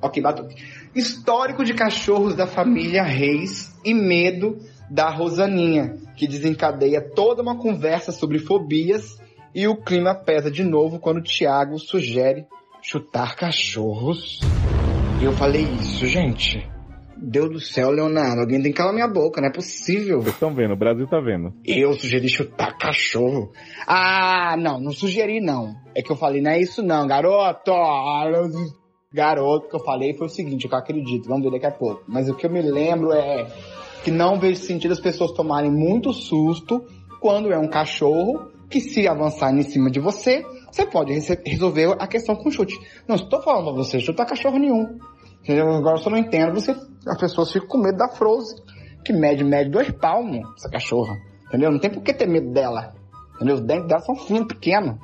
[0.00, 0.46] Ok, bato.
[0.94, 4.58] Histórico de cachorros da família Reis e medo
[4.90, 9.18] da Rosaninha, que desencadeia toda uma conversa sobre fobias
[9.54, 12.46] e o clima pesa de novo quando o Thiago sugere
[12.80, 14.40] chutar cachorros.
[15.20, 16.64] E eu falei isso, gente.
[17.20, 20.20] Deus do céu, Leonardo, alguém tem que calar minha boca, não é possível.
[20.20, 21.52] Vocês estão vendo, o Brasil tá vendo.
[21.64, 23.50] Eu sugeri chutar cachorro.
[23.86, 25.74] Ah, não, não sugeri não.
[25.96, 27.72] É que eu falei, não é isso não, garoto.
[29.12, 32.02] Garoto, que eu falei foi o seguinte, que eu acredito, vamos ver daqui a pouco.
[32.06, 33.46] Mas o que eu me lembro é
[34.04, 36.84] que não vejo sentido as pessoas tomarem muito susto
[37.18, 41.14] quando é um cachorro que se avançar em cima de você, você pode
[41.46, 42.78] resolver a questão com chute.
[43.08, 44.98] Não estou falando pra você chutar cachorro nenhum.
[45.48, 48.58] Agora eu só não entendo você, as pessoas ficam com medo da Frozen,
[49.02, 51.16] que mede, mede dois palmos, essa cachorra.
[51.46, 51.70] Entendeu?
[51.70, 52.92] Não tem por que ter medo dela.
[53.36, 53.54] Entendeu?
[53.54, 54.96] Os dentes dela são finos, pequenos.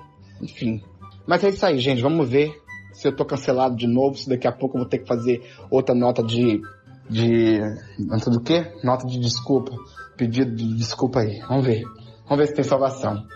[0.43, 0.83] Enfim.
[1.27, 2.03] Mas é isso aí, gente.
[2.03, 2.62] Vamos ver
[3.05, 5.45] se eu tô cancelado de novo, se daqui a pouco eu vou ter que fazer
[5.71, 6.62] outra nota de
[7.11, 7.61] de.
[7.99, 8.73] Nota do quê?
[8.83, 9.73] Nota de desculpa.
[10.17, 11.38] Pedido de desculpa aí.
[11.40, 11.83] Vamos ver.
[12.27, 13.27] Vamos ver se tem salvação.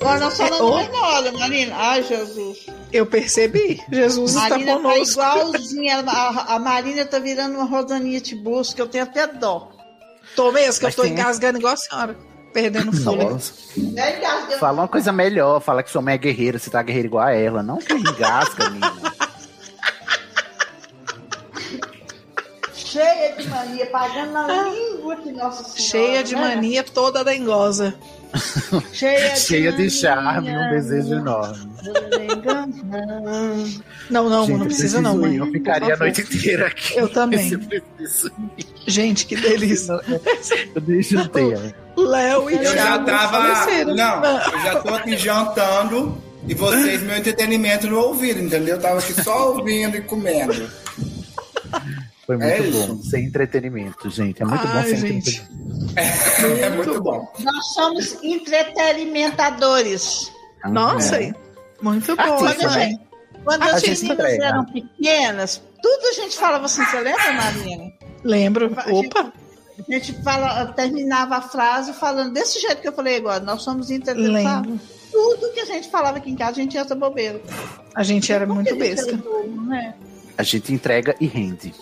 [0.00, 0.78] Agora nós falando
[1.26, 1.74] é, Marina.
[1.76, 2.66] Ai, Jesus.
[2.92, 3.80] Eu percebi.
[3.90, 5.20] Jesus Marina está tá conosco.
[5.20, 6.04] Tá igualzinha.
[6.06, 9.72] A, a Marina tá virando uma Rosaninha Tibusco, que eu tenho até dó.
[10.36, 12.31] Tô mesmo, que Mas eu tô engasgando igual a senhora.
[12.52, 13.38] Perdendo fôlego.
[14.58, 15.60] Fala uma coisa melhor.
[15.60, 17.62] Fala que sua mãe é guerreira, você tá guerreira igual a ela.
[17.62, 19.12] Não que engasga, menina.
[22.92, 24.70] Cheia de mania, pagando na ah.
[24.70, 25.80] língua que Nossa Senhora.
[25.80, 26.40] Cheia de né?
[26.40, 27.94] mania, toda dengosa.
[28.92, 31.72] Cheia, Cheia de, de charme e um desejo enorme.
[34.10, 35.36] Não, não, Gente, não precisa não, mãe.
[35.36, 36.96] Eu ficaria a noite inteira aqui.
[36.96, 37.50] Eu também.
[38.86, 39.98] Gente, que delícia.
[40.74, 41.74] Eu deixo ter.
[41.96, 43.66] Léo e Eu já tava.
[43.86, 48.76] Não, eu já tô aqui jantando e vocês, meu entretenimento no ouvido, entendeu?
[48.76, 50.68] Eu tava aqui só ouvindo e comendo.
[52.26, 53.02] Foi muito é bom.
[53.02, 54.42] Sem entretenimento, gente.
[54.42, 55.40] É muito Ai, bom sem gente.
[55.40, 55.92] entretenimento.
[55.96, 57.28] É, é muito bom.
[57.40, 60.32] Nós somos entretenimentadores.
[60.64, 61.34] Nossa, é.
[61.82, 62.38] muito bom.
[62.38, 63.00] Quando, gente,
[63.44, 67.92] quando as meninas eram pequenas, tudo a gente falava assim, você lembra, Marina?
[68.22, 68.66] Lembro.
[68.66, 69.32] Opa!
[69.78, 73.40] A gente fala, terminava a frase falando desse jeito que eu falei agora.
[73.40, 74.80] Nós somos entretenimentadores.
[75.10, 77.40] Tudo que a gente falava aqui em casa, a gente ia ser bobeira.
[77.94, 79.18] A gente era muito besta.
[79.66, 79.94] Né?
[80.38, 81.74] A gente entrega e rende.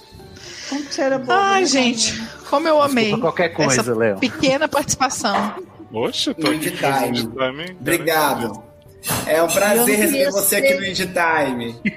[0.71, 1.33] Como que era bom?
[1.33, 1.67] Ai, né?
[1.67, 3.07] gente, como eu amei.
[3.07, 4.19] Desculpa qualquer coisa, essa Léo.
[4.19, 5.57] Pequena participação.
[5.93, 6.71] Oxe, tô aqui.
[6.71, 7.29] Time.
[7.81, 8.63] Obrigado.
[9.27, 11.77] É um prazer receber você aqui no Indie Time.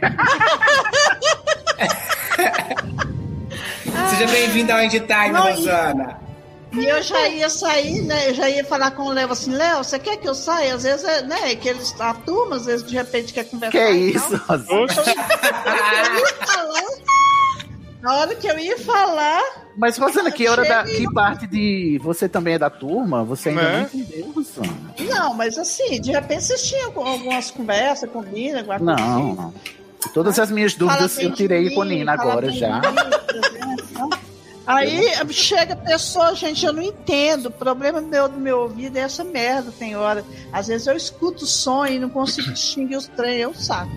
[4.10, 6.20] Seja bem-vinda ao Indie Time, Não, Rosana.
[6.72, 8.30] E eu já ia sair, né?
[8.30, 10.74] Eu já ia falar com o Léo assim, Léo, você quer que eu saia?
[10.74, 11.56] Às vezes, é, né?
[11.56, 13.78] Que eles, a turma, às vezes, de repente, quer conversar.
[13.78, 14.88] Que isso, Rosana?
[18.04, 19.42] Na hora que eu ia falar.
[19.78, 20.84] Mas Rosana, que hora da.
[20.84, 21.98] Que parte de.
[22.04, 23.24] Você também é da turma?
[23.24, 23.90] Você ainda né?
[23.94, 24.96] não entendeu, Rosana?
[25.00, 29.36] Não, mas assim, de repente vocês tinham algumas conversas com Nina, alguma Não, assim.
[29.38, 29.54] não.
[30.14, 32.82] Todas as minhas dúvidas eu tirei mim, com Nina agora já.
[32.82, 34.12] Mim?
[34.68, 37.46] Aí chega a pessoa, gente, eu não entendo.
[37.46, 40.26] O problema meu do meu ouvido é essa merda, tem hora.
[40.52, 43.92] Às vezes eu escuto o som e não consigo distinguir os trem, eu saco.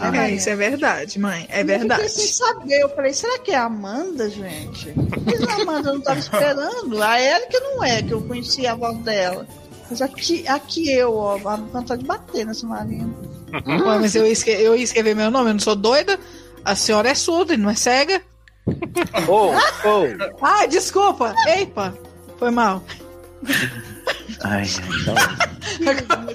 [0.00, 1.46] Ah, é, isso é verdade, mãe.
[1.50, 2.02] É verdade.
[2.02, 2.80] Eu fiquei sem saber.
[2.80, 4.94] Eu falei, será que é a Amanda, gente?
[5.26, 7.02] Mas a Amanda não estava esperando.
[7.02, 9.46] A Erika não é, que eu conhecia a voz dela.
[9.90, 13.12] Mas aqui, aqui eu, ó, a vontade de bater nessa Marina.
[13.66, 13.84] Hum.
[13.84, 16.18] mas eu ia, escrever, eu ia escrever meu nome, eu não sou doida.
[16.64, 18.22] A senhora é surda e não é cega.
[19.28, 19.50] Oh,
[19.84, 20.44] oh.
[20.44, 21.34] Ah, desculpa.
[21.48, 21.94] Eipa,
[22.38, 22.82] foi mal.
[24.42, 24.64] Ai,
[25.00, 25.14] então...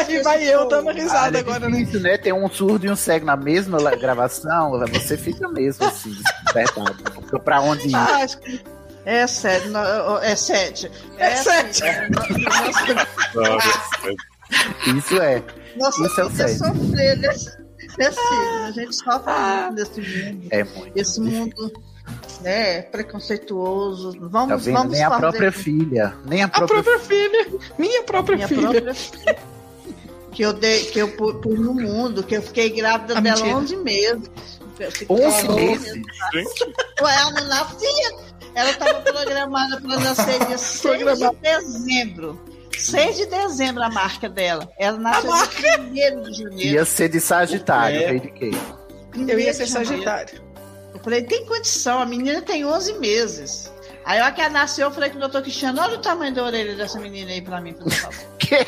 [0.00, 1.86] Aqui vai eu dando risada ah, agora, né?
[2.00, 2.18] né?
[2.18, 6.10] Tem um surdo e um cego na mesma gravação, você fica mesmo assim,
[6.44, 6.96] despertado.
[7.44, 7.94] pra onde ir?
[7.94, 8.60] Ah, acho que...
[9.04, 9.72] É sério,
[10.22, 10.90] é sede.
[11.16, 11.80] É, é sede.
[14.96, 15.42] Isso é.
[15.76, 16.58] Nossa, Isso é o sede.
[16.58, 17.58] sofrer nesse,
[17.98, 18.20] nesse
[18.66, 20.48] A gente sofre ah, nesse mundo.
[20.50, 20.92] É muito.
[20.94, 21.72] Esse mundo
[22.40, 24.16] né, preconceituoso.
[24.20, 26.14] Vamos, tá vamos Nem a própria filha.
[26.24, 27.46] Nem a própria, a própria filha.
[27.78, 28.70] Minha própria Minha filha.
[28.70, 29.38] Própria filha.
[30.32, 33.56] Que eu, dei, que eu pus no mundo, que eu fiquei grávida a dela mentira.
[33.56, 34.30] 11 meses.
[35.08, 36.02] 11 meses?
[36.98, 38.30] Ela não nascia.
[38.54, 42.40] Ela estava programada para nascer dia 6 de dezembro.
[42.78, 44.70] 6 de dezembro a marca dela.
[44.78, 46.74] Ela nasceu dia 1 de janeiro.
[46.74, 48.14] Ia ser de Sagitário, é.
[48.14, 48.50] de quê?
[49.14, 50.49] Eu ia ser Sagitário.
[50.92, 53.72] Eu falei, tem condição, a menina tem 11 meses.
[54.04, 56.34] Aí a hora que ela nasceu, eu falei com o doutor Cristiano, olha o tamanho
[56.34, 58.18] da orelha dessa menina aí pra mim, por favor.
[58.38, 58.66] que?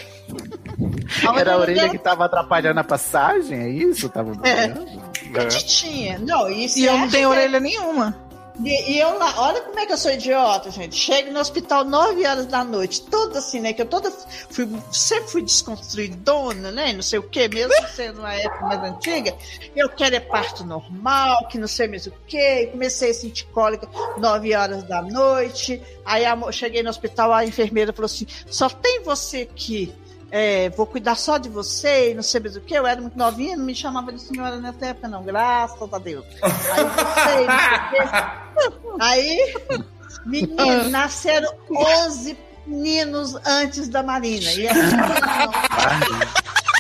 [1.27, 1.91] A Era a orelha dela...
[1.91, 4.09] que tava atrapalhando a passagem, é isso?
[4.09, 4.65] Tava é.
[4.65, 6.19] é.
[6.19, 8.17] Não, isso e eu não tenho orelha nenhuma.
[8.65, 10.95] E, e, eu lá, olha como é que eu sou idiota, gente.
[10.95, 13.73] Chego no hospital 9 horas da noite, toda assim, né?
[13.73, 16.93] Que eu toda fui, sempre fui desconstruidona, né?
[16.93, 19.35] Não sei o que, mesmo sendo uma época mais antiga.
[19.75, 22.67] Eu quero é parto normal, que não sei mais o que.
[22.67, 25.83] Comecei a sentir cólica 9 horas da noite.
[26.05, 29.93] Aí a, cheguei no hospital, a enfermeira falou assim: só tem você aqui
[30.35, 32.73] é, vou cuidar só de você e não sei mais o que.
[32.73, 35.23] Eu era muito novinha, não me chamava de senhora nessa época, não.
[35.23, 36.25] Graças a Deus.
[36.41, 37.47] Aí, não sei,
[38.87, 39.55] não Aí,
[40.25, 44.51] menino, nasceram 11 meninos antes da Marina.
[44.53, 45.53] E ela não,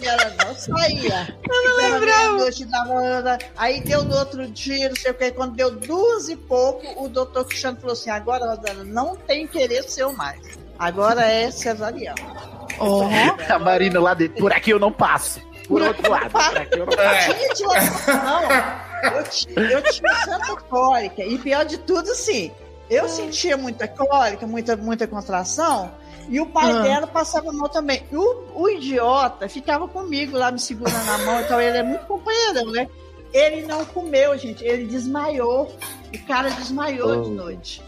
[0.03, 1.37] ela não saía.
[1.47, 2.39] Eu não lembrava.
[2.39, 5.31] Noite, dava, aí deu no outro dia, não sei o que.
[5.31, 9.83] Quando deu duas e pouco, o doutor Cristiano falou assim: agora, Rosana, não tem querer
[9.83, 10.41] seu mais.
[10.79, 12.62] Agora é cesariana.
[12.83, 13.05] Oh.
[13.53, 14.37] A Marina lá dentro.
[14.39, 15.41] Por aqui eu não passo.
[15.69, 16.31] Por outro lado.
[16.31, 18.11] Por aqui eu não passo.
[18.11, 18.83] Não.
[19.03, 21.25] Eu tinha, eu tinha tanta cólica.
[21.25, 22.53] E pior de tudo, assim,
[22.91, 25.93] eu sentia muita cólica, muita, muita contração.
[26.29, 26.83] E o pai uhum.
[26.83, 28.05] dela passava mal também.
[28.13, 31.41] O, o idiota ficava comigo lá, me segurando na mão.
[31.41, 32.89] Então ele é muito companheirão, né?
[33.33, 34.65] Ele não comeu, gente.
[34.65, 35.75] Ele desmaiou.
[36.15, 37.23] O cara desmaiou oh.
[37.23, 37.83] de noite.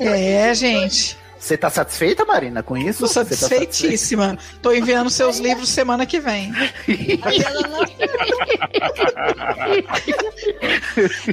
[0.00, 1.16] É, gente.
[1.38, 3.00] Você tá satisfeita, Marina, com isso?
[3.00, 4.36] Tô satisfeitíssima.
[4.36, 6.52] Tá Tô enviando seus livros semana que vem.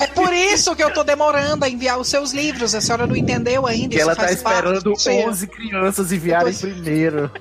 [0.01, 2.75] é por isso que eu tô demorando a enviar os seus livros.
[2.75, 3.95] A senhora não entendeu ainda.
[3.95, 6.59] Que ela tá esperando 11 crianças enviarem tô...
[6.67, 7.31] primeiro.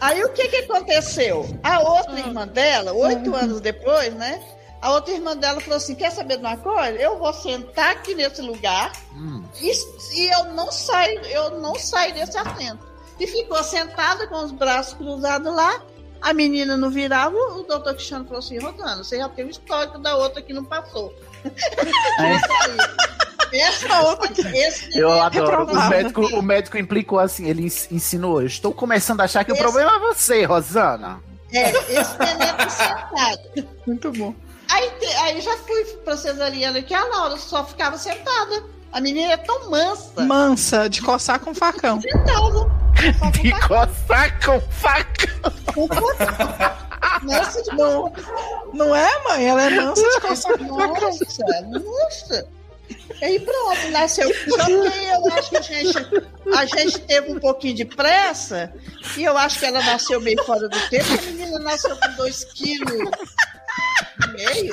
[0.00, 1.58] Aí o que que aconteceu?
[1.62, 3.40] A outra irmã dela, oito ah.
[3.40, 4.40] anos depois, né?
[4.80, 6.96] A outra irmã dela falou assim: quer saber de uma coisa?
[6.98, 9.42] Eu vou sentar aqui nesse lugar hum.
[9.60, 9.72] e,
[10.14, 12.86] e, eu não saio, eu não saio desse assento.
[13.18, 15.82] E ficou sentada com os braços cruzados lá.
[16.20, 19.98] A menina não virava, o doutor Cristiano falou assim: Rosana, você já tem o histórico
[19.98, 21.12] da outra que não passou.
[23.52, 25.64] Essa outra esse Eu adoro.
[25.72, 28.42] O médico, o médico implicou assim, ele ensinou.
[28.42, 29.60] Estou começando a achar que esse...
[29.60, 31.20] o problema é você, Rosana.
[31.52, 33.68] É, esse neném tá sentado.
[33.86, 34.34] Muito bom.
[34.70, 34.90] Aí,
[35.22, 38.64] aí já fui pra cesariana que a Laura só ficava sentada.
[38.92, 40.22] A menina é tão mansa.
[40.24, 42.00] Mansa, de coçar com facão.
[42.02, 42.78] Sentada.
[43.32, 45.38] De coçar com facão.
[47.22, 48.12] Mansa de não,
[48.72, 49.46] não é, mãe?
[49.46, 51.10] Ela é mansa de coçar com facão.
[51.10, 52.48] Nossa, nossa.
[53.20, 54.28] E aí pronto, nasceu.
[54.48, 55.98] Só que eu acho que a gente,
[56.54, 58.72] a gente teve um pouquinho de pressa
[59.16, 61.06] e eu acho que ela nasceu meio fora do tempo.
[61.12, 63.10] A menina nasceu com 2 quilos
[64.32, 64.72] meio.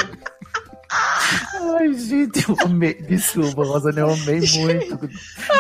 [0.90, 2.94] Ai, gente, eu amei.
[2.94, 5.10] Desculpa, Rosane, eu amei muito.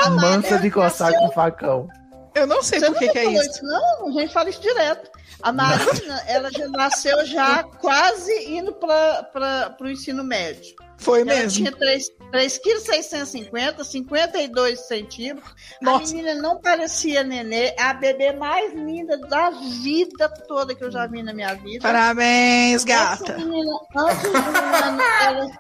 [0.04, 1.88] A mansa de coçar com facão.
[2.34, 3.50] Eu não sei Você por que, que é isso.
[3.50, 3.64] isso.
[3.64, 5.10] Não, a gente fala isso direto.
[5.42, 10.76] A Marina, ela já nasceu já quase indo para o ensino médio.
[10.98, 11.66] Foi ela mesmo.
[11.66, 15.54] Tinha 3,650 kg, 52 centímetros.
[15.82, 16.04] Nossa.
[16.04, 21.06] A menina não parecia nenê, a bebê mais linda da vida toda que eu já
[21.08, 21.82] vi na minha vida.
[21.82, 23.24] Parabéns, gata.
[23.24, 25.52] Essa menina, antes de um ano, ela,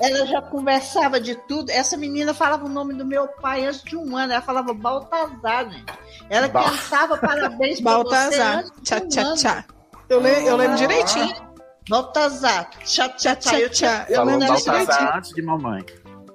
[0.00, 1.70] ela já conversava de tudo.
[1.70, 4.32] Essa menina falava o nome do meu pai antes de um ano.
[4.32, 5.92] Ela falava Baltazar, gente.
[6.28, 9.64] Ela ba cantava parabéns para você antes tchá, tchá, tchá.
[10.08, 11.49] Eu, le eu lembro direitinho.
[11.90, 12.70] Baltazar.
[12.84, 13.58] Tchá, tchá, tchá.
[13.58, 15.84] Eu, tinha, eu Falou Baltazar antes de mamãe.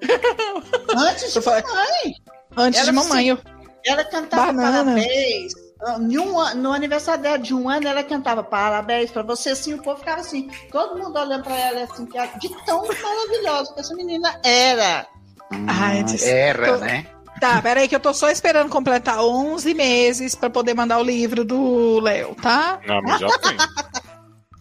[0.96, 2.14] Antes de mamãe.
[2.58, 3.28] Antes ela, de mamãe.
[3.30, 3.40] Eu...
[3.86, 4.84] Ela cantava Banana.
[4.84, 5.54] parabéns.
[5.88, 10.00] Um, no aniversário dela de um ano, ela cantava parabéns pra você, assim, o povo
[10.00, 12.08] ficava assim, todo mundo olhando pra ela assim,
[12.40, 15.06] de tão maravilhosa que essa menina era.
[15.52, 16.78] Hum, Ai, era, tô...
[16.78, 17.06] né?
[17.40, 21.44] Tá, peraí que eu tô só esperando completar 11 meses pra poder mandar o livro
[21.44, 22.80] do Léo, tá?
[22.88, 23.58] Não, mas já tem.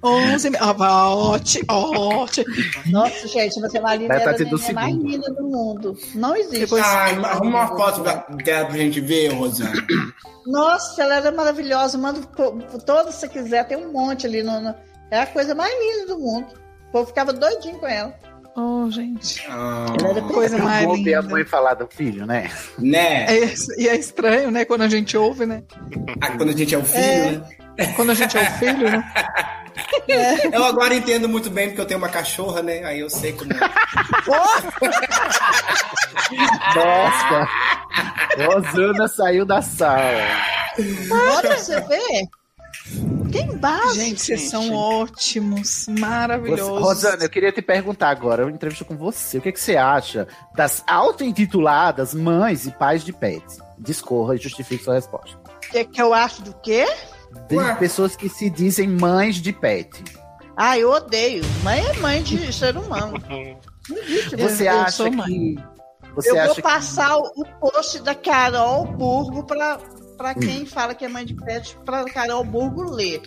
[0.05, 0.67] 11 meses.
[0.67, 2.47] Ah, ótimo, ótimo.
[2.87, 5.97] Nossa, gente, você é uma linda tá é a mais linda do mundo.
[6.15, 6.61] Não existe.
[6.61, 6.85] Depois...
[6.85, 9.73] Ah, arruma uma foto dela pra gente ver, Rosana.
[10.47, 11.97] Nossa, ela era maravilhosa.
[11.97, 12.21] Manda
[12.85, 13.67] toda se você quiser.
[13.67, 14.43] Tem um monte ali.
[14.43, 14.75] No, no...
[15.11, 16.49] É a coisa mais linda do mundo.
[16.89, 18.15] O povo ficava doidinho com ela.
[18.57, 19.45] Oh, gente.
[19.49, 20.93] Ah, Ela coisa mais linda.
[20.93, 22.51] ouvir a mãe falar do filho, né?
[22.79, 23.25] Né?
[23.27, 24.65] É, e é estranho, né?
[24.65, 25.65] Quando a gente ouve, né?
[26.21, 27.31] Ah, quando a gente é o filho, é.
[27.33, 27.64] né?
[27.97, 29.05] Quando a gente é o filho, né?
[30.09, 30.57] É.
[30.57, 32.85] Eu agora entendo muito bem porque eu tenho uma cachorra, né?
[32.85, 33.57] Aí eu sei como é.
[36.77, 37.49] Nossa!
[38.37, 40.29] Rosana saiu da sala.
[41.11, 42.29] Olha, você vê?
[43.33, 43.99] Tem base.
[43.99, 46.83] Gente, vocês são ótimos, maravilhosos.
[46.83, 49.39] Rosana, eu queria te perguntar agora, eu entrevista com você.
[49.39, 53.59] O que, é que você acha das auto-intituladas mães e pais de pets?
[53.79, 55.37] Discorra e justifique sua resposta.
[55.37, 56.87] O que, é que eu acho do quê?
[57.49, 57.75] De Ué.
[57.77, 60.03] pessoas que se dizem mães de pet.
[60.57, 61.43] Ah, eu odeio.
[61.63, 63.15] Mãe é mãe de ser humano.
[64.39, 65.57] você eu, acha eu que.
[66.15, 67.41] Você eu acha vou passar que...
[67.41, 69.79] o post da Carol Burgo para
[70.17, 70.67] para quem hum.
[70.67, 73.23] fala que é mãe de pet, para Carol Burgo ler.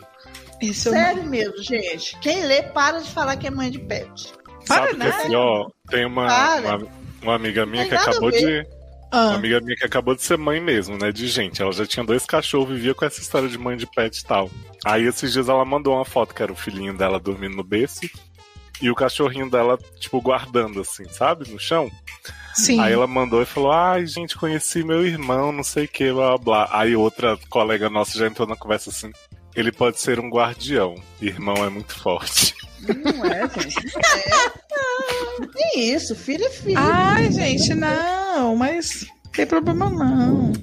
[0.62, 1.30] Isso Sério não...
[1.30, 2.18] mesmo, gente.
[2.20, 4.34] Quem lê, para de falar que é mãe de pet.
[4.68, 5.12] Para, Sabe né?
[5.12, 6.88] que assim, ó, tem uma, uma,
[7.22, 8.66] uma, amiga minha que acabou de.
[9.12, 9.28] Ah.
[9.30, 11.12] Uma amiga minha que acabou de ser mãe mesmo, né?
[11.12, 11.62] De gente.
[11.62, 14.49] Ela já tinha dois cachorros, vivia com essa história de mãe de pet e tal.
[14.86, 18.01] Aí esses dias ela mandou uma foto que era o filhinho dela dormindo no berço
[18.82, 21.49] e o cachorrinho dela, tipo, guardando, assim, sabe?
[21.49, 21.89] No chão.
[22.53, 22.80] Sim.
[22.80, 26.38] Aí ela mandou e falou: Ai, gente, conheci meu irmão, não sei o que, blá
[26.38, 26.68] blá.
[26.72, 29.12] Aí outra colega nossa já entrou na conversa assim:
[29.58, 32.53] Ele pode ser um guardião, irmão é muito forte.
[32.88, 33.97] Não é, gente.
[33.97, 35.47] É.
[35.47, 36.78] Que isso, filho é filho.
[36.78, 40.53] Ai, gente, não, mas tem problema não.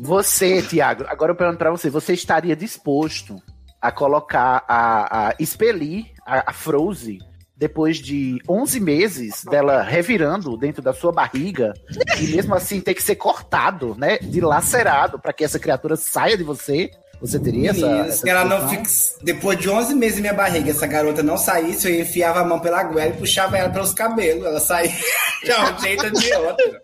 [0.00, 3.40] Você, Tiago, agora eu pergunto pra você: você estaria disposto
[3.80, 7.20] a colocar, a, a expelir a, a Frozen
[7.56, 11.72] depois de 11 meses dela revirando dentro da sua barriga
[12.20, 16.42] e mesmo assim ter que ser cortado, né, dilacerado para que essa criatura saia de
[16.42, 16.90] você,
[17.22, 18.82] você teria essa, essa ela não fica
[19.22, 22.82] depois de 11 meses minha barriga, essa garota não saísse, eu enfiava a mão pela
[22.82, 24.90] goela e puxava ela pelos cabelos, ela saía
[25.44, 26.80] de um jeito de outro.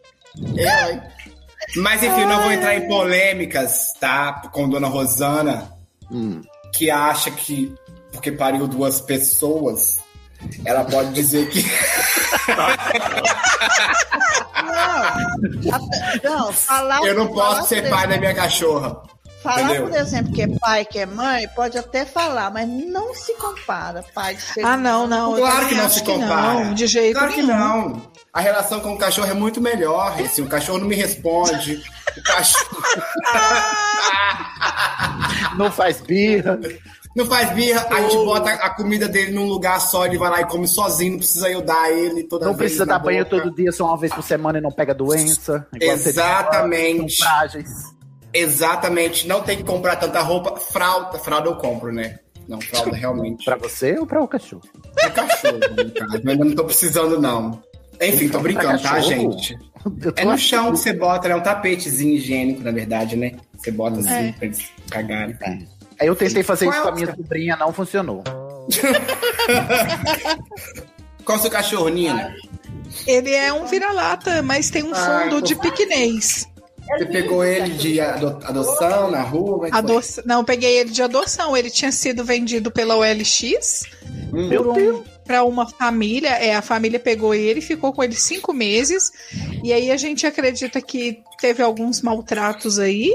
[0.57, 4.35] Eu, Mas enfim, não vou entrar em polêmicas, tá?
[4.53, 5.73] Com Dona Rosana,
[6.09, 6.41] hum.
[6.73, 7.75] que acha que
[8.13, 9.99] porque pariu duas pessoas,
[10.65, 11.65] ela pode dizer que.
[16.23, 17.03] não, não, falar.
[17.05, 19.03] Eu não posso ser pai da minha cachorra.
[19.43, 19.89] Falar, Entendeu?
[19.89, 24.05] por exemplo, que é pai, que é mãe, pode até falar, mas não se compara,
[24.13, 25.37] pai de ser Ah, não, não.
[25.37, 26.65] Claro que não se compara.
[26.65, 27.47] Não, de jeito claro nenhum.
[27.47, 28.03] Claro que não.
[28.33, 31.81] A relação com o cachorro é muito melhor, assim, o cachorro não me responde.
[32.17, 32.83] O cachorro.
[35.57, 36.59] não faz birra.
[37.15, 40.41] Não faz birra, a gente bota a comida dele num lugar só, ele vai lá
[40.41, 43.73] e come sozinho, não precisa eu dar ele toda Não precisa dar banho todo dia,
[43.73, 45.67] só uma vez por semana e não pega doença.
[45.81, 47.17] Exatamente.
[48.33, 49.27] Exatamente.
[49.27, 50.57] Não tem que comprar tanta roupa.
[50.57, 52.19] Fralda, fralda eu compro, né?
[52.49, 53.45] Não, fralda realmente.
[53.45, 54.63] pra você ou pra o cachorro?
[54.95, 55.59] Pra cachorro.
[56.25, 57.63] Mas não tô precisando, não.
[58.01, 59.59] Enfim, tô brincando, tá, gente?
[60.17, 61.35] É no chão que você bota, né?
[61.35, 63.33] Um tapetezinho higiênico, na verdade, né?
[63.57, 64.33] Você bota assim é.
[64.33, 65.37] pra eles cagarem.
[65.43, 65.59] É.
[66.01, 68.23] Aí eu tentei fazer Qual isso com a minha sobrinha, não funcionou.
[71.25, 72.35] Qual é o seu cachorro, Nina?
[73.07, 76.49] Ele é um vira-lata, mas tem um fundo Ai, de piquenês.
[76.89, 79.69] Você pegou ele de adoção na rua?
[79.71, 80.01] Ado...
[80.25, 81.57] Não, peguei ele de adoção.
[81.57, 83.85] Ele tinha sido vendido pela OLX
[84.33, 84.49] hum.
[84.49, 86.31] um, para uma família.
[86.31, 89.13] É, a família pegou ele, ficou com ele cinco meses.
[89.63, 93.15] E aí a gente acredita que teve alguns maltratos aí.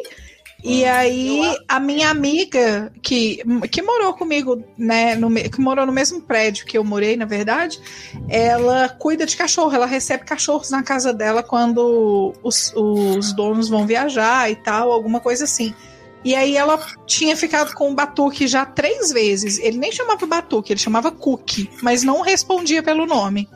[0.63, 6.21] E aí, a minha amiga, que, que morou comigo, né, no, que morou no mesmo
[6.21, 7.81] prédio que eu morei, na verdade,
[8.29, 13.85] ela cuida de cachorro, ela recebe cachorros na casa dela quando os, os donos vão
[13.85, 15.75] viajar e tal, alguma coisa assim.
[16.23, 19.59] E aí ela tinha ficado com o Batuque já três vezes.
[19.59, 23.49] Ele nem chamava Batuque, ele chamava Cookie, mas não respondia pelo nome.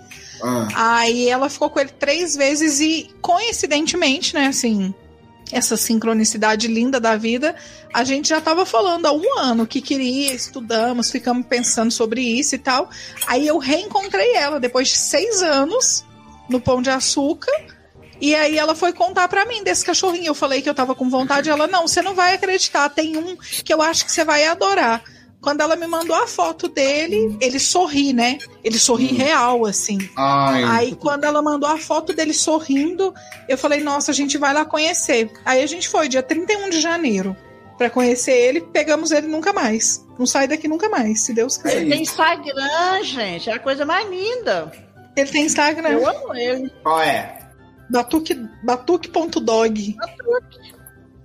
[0.43, 0.67] Ah.
[0.75, 4.93] Aí ela ficou com ele três vezes e, coincidentemente, né, assim,
[5.51, 7.55] essa sincronicidade linda da vida,
[7.93, 12.55] a gente já estava falando há um ano que queria, estudamos, ficamos pensando sobre isso
[12.55, 12.89] e tal.
[13.25, 16.05] Aí eu reencontrei ela depois de seis anos
[16.49, 17.51] no Pão de Açúcar.
[18.19, 20.27] E aí ela foi contar para mim desse cachorrinho.
[20.27, 21.49] Eu falei que eu tava com vontade.
[21.49, 22.89] Ela, não, você não vai acreditar.
[22.89, 25.03] Tem um que eu acho que você vai adorar.
[25.47, 28.37] Quando ela me mandou a foto dele, ele sorri, né?
[28.61, 29.15] Ele sorri hum.
[29.15, 29.97] real, assim.
[30.13, 30.63] Ai.
[30.65, 33.13] Aí, quando ela mandou a foto dele sorrindo,
[33.47, 35.31] eu falei, nossa, a gente vai lá conhecer.
[35.45, 37.33] Aí a gente foi, dia 31 de janeiro,
[37.77, 40.05] para conhecer ele, pegamos ele nunca mais.
[40.19, 41.77] Não sai daqui nunca mais, se Deus quiser.
[41.77, 44.69] Ele tem Instagram, gente, é a coisa mais linda.
[45.15, 45.91] Ele tem Instagram.
[45.91, 46.69] Eu amo ele.
[46.83, 47.39] Qual é?
[47.89, 49.95] Batuque, batuque.dog.
[49.97, 50.76] Batuque.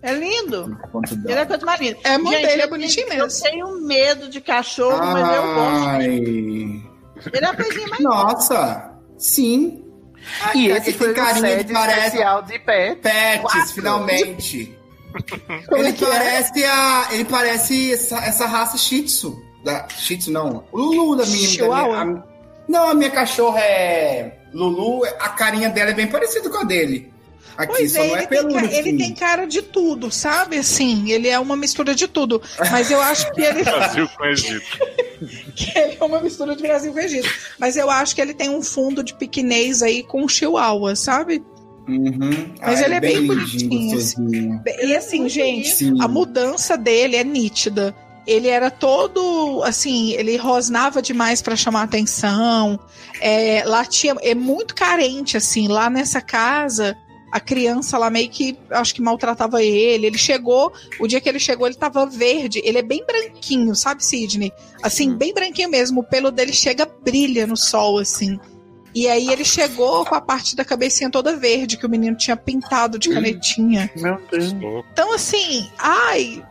[0.02, 0.76] É lindo.
[1.24, 1.98] Ele é coisa mais linda.
[2.02, 3.24] É modelo, é bonitinho mesmo.
[3.24, 5.12] Eu tenho medo de cachorro, Ai.
[5.12, 6.92] mas eu gosto.
[7.32, 9.84] Ele é a coisinha mais Nossa, sim.
[10.42, 13.00] Ai, e esse foi carinha que parece especial de pet.
[13.00, 13.74] Pets, Quatro.
[13.74, 14.78] finalmente.
[15.72, 16.68] ele é parece é?
[16.68, 19.40] a, ele parece essa, essa raça Shih Tzu.
[19.64, 20.64] Da, Shih Tzu não.
[20.72, 22.24] O Lulu da minha, da minha a,
[22.68, 27.12] Não, a minha cachorra é Lulu, a carinha dela é bem parecida com a dele.
[27.56, 28.68] Aqui pois só é, não é peludo.
[28.68, 30.56] Tem, ele tem cara de tudo, sabe?
[30.56, 32.40] Assim, ele é uma mistura de tudo.
[32.70, 33.62] Mas eu acho que ele.
[33.64, 34.78] Brasil com Egito.
[35.54, 37.28] que ele é uma mistura de Brasil com Egito.
[37.58, 41.42] Mas eu acho que ele tem um fundo de piquinês aí com chihuahua, sabe?
[41.88, 42.54] Uhum.
[42.60, 43.98] Mas ele é, é bem, bem bonitinho.
[43.98, 44.60] Assim.
[44.82, 45.96] E assim, gente, Sim.
[46.00, 47.94] a mudança dele é nítida
[48.26, 52.78] ele era todo assim, ele rosnava demais para chamar atenção,
[53.20, 56.96] é, latia, é muito carente assim, lá nessa casa
[57.32, 60.06] a criança lá meio que, acho que maltratava ele.
[60.06, 60.70] Ele chegou,
[61.00, 62.60] o dia que ele chegou, ele tava verde.
[62.62, 64.52] Ele é bem branquinho, sabe, Sidney?
[64.82, 65.16] Assim, hum.
[65.16, 66.00] bem branquinho mesmo.
[66.00, 68.38] O pelo dele chega, brilha no sol, assim.
[68.94, 72.36] E aí ele chegou com a parte da cabecinha toda verde, que o menino tinha
[72.36, 73.90] pintado de canetinha.
[73.96, 74.54] Meu Deus.
[74.92, 76.44] Então, assim, ai.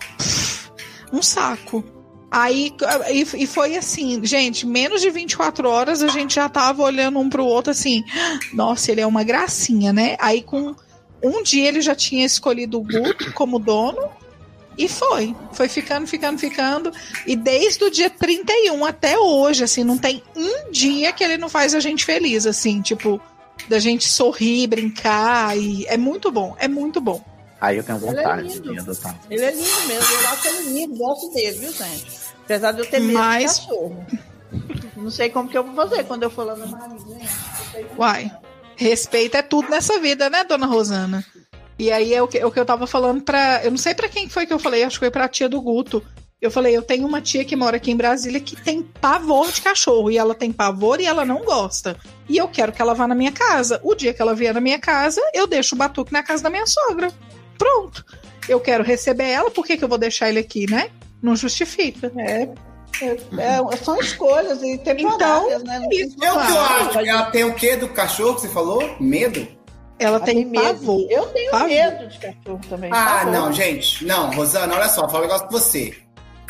[1.14, 1.84] Um saco.
[2.32, 2.74] Aí,
[3.10, 7.30] e, e, foi assim, gente, menos de 24 horas a gente já tava olhando um
[7.30, 8.06] pro outro assim,
[8.54, 10.16] nossa, ele é uma gracinha, né?
[10.18, 10.74] Aí com
[11.22, 14.10] um dia ele já tinha escolhido o Guto como dono
[14.78, 15.36] e foi.
[15.52, 16.92] Foi ficando, ficando, ficando.
[17.28, 21.50] E desde o dia 31 até hoje, assim, não tem um dia que ele não
[21.50, 23.22] faz a gente feliz, assim, tipo,
[23.68, 25.58] da gente sorrir, brincar.
[25.58, 27.22] E é muito bom, é muito bom.
[27.62, 29.20] Aí eu tenho é vontade é de adotar.
[29.30, 32.08] Ele é lindo mesmo, eu acho ele lindo, gosto dele, viu, gente?
[32.44, 33.60] Apesar de eu ter medo Mas...
[33.60, 34.06] de cachorro.
[34.98, 36.66] Não sei como que eu vou fazer quando eu for lá na
[37.98, 38.32] Uai,
[38.76, 41.24] respeito é tudo nessa vida, né, dona Rosana?
[41.78, 43.64] E aí é o que, é o que eu tava falando pra.
[43.64, 45.62] Eu não sei para quem foi que eu falei, acho que foi pra tia do
[45.62, 46.04] Guto.
[46.40, 49.62] Eu falei, eu tenho uma tia que mora aqui em Brasília que tem pavor de
[49.62, 50.10] cachorro.
[50.10, 51.96] E ela tem pavor e ela não gosta.
[52.28, 53.80] E eu quero que ela vá na minha casa.
[53.84, 56.50] O dia que ela vier na minha casa, eu deixo o batuque na casa da
[56.50, 57.12] minha sogra.
[57.62, 58.04] Pronto.
[58.50, 60.90] Eu quero receber ela, por que, que eu vou deixar ele aqui, né?
[61.22, 62.12] Não justifica.
[62.18, 62.50] É,
[63.00, 65.88] é, é, são escolhas e temporárias, então, né?
[65.92, 66.90] Isso, eu claro.
[66.90, 67.00] acho.
[67.00, 68.96] Ela tem o que do cachorro que você falou?
[69.00, 69.48] Medo?
[70.00, 70.64] Ela, ela tem, tem medo.
[70.64, 71.08] Pavor.
[71.08, 71.68] Eu tenho pavor.
[71.68, 72.90] medo de cachorro também.
[72.92, 73.32] Ah, pavor.
[73.32, 74.04] não, gente.
[74.06, 75.96] Não, Rosana, olha só, vou falar um negócio com você.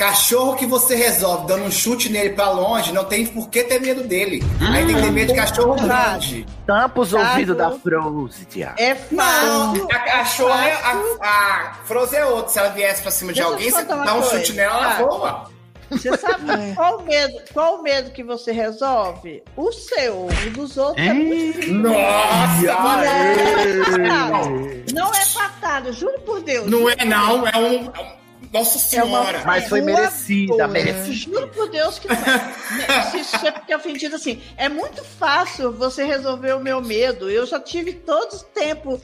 [0.02, 3.80] Cachorro que você resolve dando um chute nele pra longe, não tem por que ter
[3.80, 4.44] medo dele.
[4.60, 6.44] Hum, Aí tem que ter medo de cachorro grande.
[6.66, 8.82] Tampa os ouvidos da Froze, Tiago.
[8.82, 9.84] É fácil.
[9.84, 12.52] Não, a cachorra, é, a, a Froze é outra.
[12.52, 14.38] Se ela viesse pra cima de Deixa alguém, você dá um coisa.
[14.40, 15.52] chute nela, ela voa.
[15.92, 16.74] Você sabe é.
[16.74, 19.44] qual o medo, qual o medo que você resolve?
[19.56, 22.74] O seu, o dos outros é muito Nossa!
[24.96, 26.66] Não é fatal, juro por Deus.
[26.68, 28.21] Não é não, é um
[28.52, 29.40] nossa Senhora!
[29.40, 31.14] É mas foi merecida, merecida.
[31.14, 33.18] Juro por Deus que não é.
[33.18, 34.42] Isso é porque ofendido assim.
[34.58, 37.30] É muito fácil você resolver o meu medo.
[37.30, 39.02] Eu já tive todo o tempo.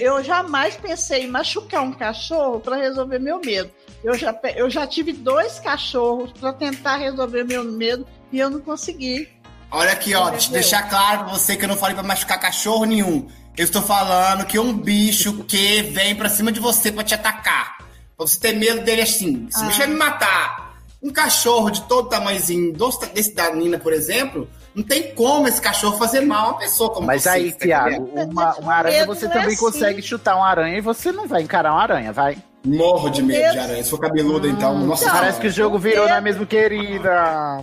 [0.00, 3.70] Eu jamais pensei em machucar um cachorro para resolver meu medo.
[4.02, 8.60] Eu já, eu já tive dois cachorros para tentar resolver meu medo e eu não
[8.60, 9.28] consegui.
[9.70, 12.84] Olha aqui, ó, deixa deixar claro pra você que eu não falei pra machucar cachorro
[12.84, 13.28] nenhum.
[13.56, 17.89] Eu estou falando que um bicho que vem pra cima de você pra te atacar
[18.20, 19.48] Pra você ter medo dele assim.
[19.50, 19.86] Se ah.
[19.86, 20.74] me matar.
[21.02, 22.74] Um cachorro de todo tamanhozinho,
[23.14, 26.90] desse da Nina, por exemplo, não tem como esse cachorro fazer mal a uma pessoa
[26.90, 29.56] como Mas você, aí, tá Tiago, uma, uma aranha você também é assim.
[29.56, 32.36] consegue chutar uma aranha e você não vai encarar uma aranha, vai?
[32.62, 33.82] Morro de medo de aranha.
[33.82, 34.78] Se for cabeludo, hum, então.
[34.80, 37.62] Nossa, não, parece que o jogo virou, não é mesmo, querida?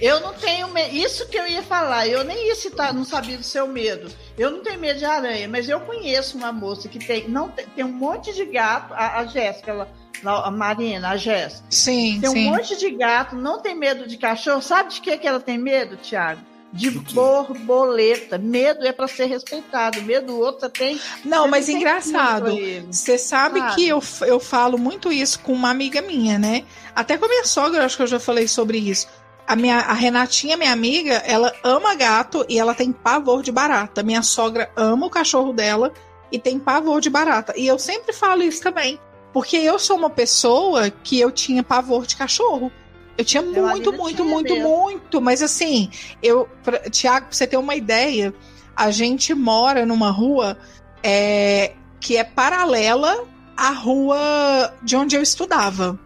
[0.00, 0.94] Eu não tenho medo.
[0.94, 2.06] Isso que eu ia falar.
[2.06, 4.10] Eu nem ia citar, não sabia do seu medo.
[4.38, 7.66] Eu não tenho medo de aranha, mas eu conheço uma moça que tem, não tem,
[7.66, 8.94] tem um monte de gato.
[8.94, 9.86] A, a Jéssica,
[10.24, 11.64] a Marina, a Jéssica.
[11.70, 12.18] Sim.
[12.20, 12.46] Tem sim.
[12.46, 14.62] um monte de gato, não tem medo de cachorro.
[14.62, 16.50] Sabe de que, que ela tem medo, Thiago?
[16.72, 18.38] de borboleta.
[18.38, 20.02] Medo é para ser respeitado.
[20.02, 21.00] Medo outro tem.
[21.24, 22.56] Não, mas engraçado.
[22.90, 23.74] Você sabe claro.
[23.74, 26.64] que eu, eu falo muito isso com uma amiga minha, né?
[26.94, 29.08] Até com a minha sogra, acho que eu já falei sobre isso.
[29.50, 34.00] A, minha, a Renatinha, minha amiga, ela ama gato e ela tem pavor de barata.
[34.00, 35.92] Minha sogra ama o cachorro dela
[36.30, 37.52] e tem pavor de barata.
[37.56, 38.96] E eu sempre falo isso também.
[39.32, 42.70] Porque eu sou uma pessoa que eu tinha pavor de cachorro.
[43.18, 44.68] Eu tinha Meu muito, muito, tinha muito, mesmo.
[44.68, 45.20] muito.
[45.20, 45.90] Mas assim,
[46.22, 46.48] eu.
[46.62, 48.32] Pra, Tiago, pra você ter uma ideia,
[48.76, 50.56] a gente mora numa rua
[51.02, 53.26] é, que é paralela
[53.56, 55.98] à rua de onde eu estudava.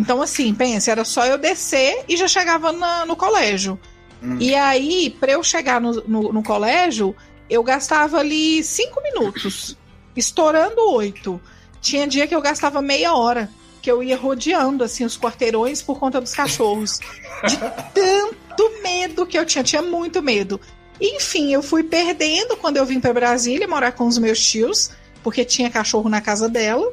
[0.00, 3.78] Então, assim, pensa, era só eu descer e já chegava na, no colégio.
[4.22, 4.38] Hum.
[4.40, 7.14] E aí, para eu chegar no, no, no, colégio,
[7.48, 9.76] eu gastava ali cinco minutos,
[10.16, 11.40] estourando oito.
[11.80, 13.50] Tinha dia que eu gastava meia hora,
[13.82, 16.98] que eu ia rodeando assim os quarteirões por conta dos cachorros.
[17.46, 17.56] De
[17.94, 20.58] tanto medo que eu tinha, tinha muito medo.
[20.98, 24.90] Enfim, eu fui perdendo quando eu vim para Brasília morar com os meus tios,
[25.22, 26.90] porque tinha cachorro na casa dela.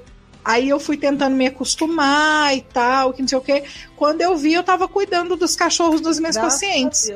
[0.47, 3.65] Aí eu fui tentando me acostumar e tal, que não sei o quê.
[3.97, 7.11] Quando eu vi, eu tava cuidando dos cachorros dos meus Graças pacientes.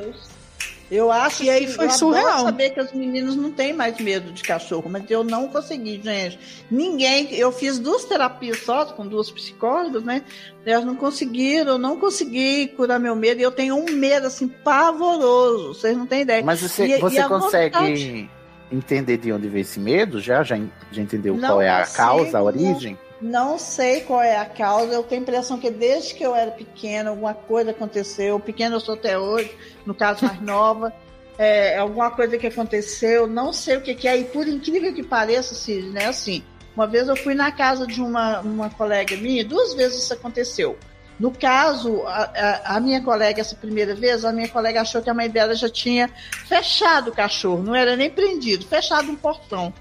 [0.90, 2.44] Eu acho e aí foi eu surreal.
[2.44, 6.38] saber que os meninos não têm mais medo de cachorro, mas eu não consegui, gente.
[6.70, 10.22] Ninguém, eu fiz duas terapias só com duas psicólogas, né?
[10.66, 13.40] Elas não conseguiram, eu não consegui curar meu medo.
[13.40, 16.44] E eu tenho um medo assim pavoroso, vocês não têm ideia.
[16.44, 18.30] Mas você, e, você e consegue vontade...
[18.70, 20.20] entender de onde veio esse medo?
[20.20, 20.60] Já já,
[20.90, 22.98] já entendeu não qual é a causa, a origem?
[23.22, 24.92] Não sei qual é a causa.
[24.92, 28.40] Eu tenho a impressão que desde que eu era pequena, alguma coisa aconteceu.
[28.40, 29.56] Pequena eu sou até hoje,
[29.86, 30.92] no caso mais nova.
[31.38, 34.18] É, alguma coisa que aconteceu, não sei o que, que é.
[34.18, 36.06] E por incrível que pareça, Cid, né?
[36.06, 36.42] Assim,
[36.74, 40.76] uma vez eu fui na casa de uma, uma colega minha, duas vezes isso aconteceu.
[41.18, 45.08] No caso, a, a, a, minha colega, essa primeira vez, a minha colega achou que
[45.08, 46.10] a mãe dela já tinha
[46.48, 49.72] fechado o cachorro, não era nem prendido, fechado um portão.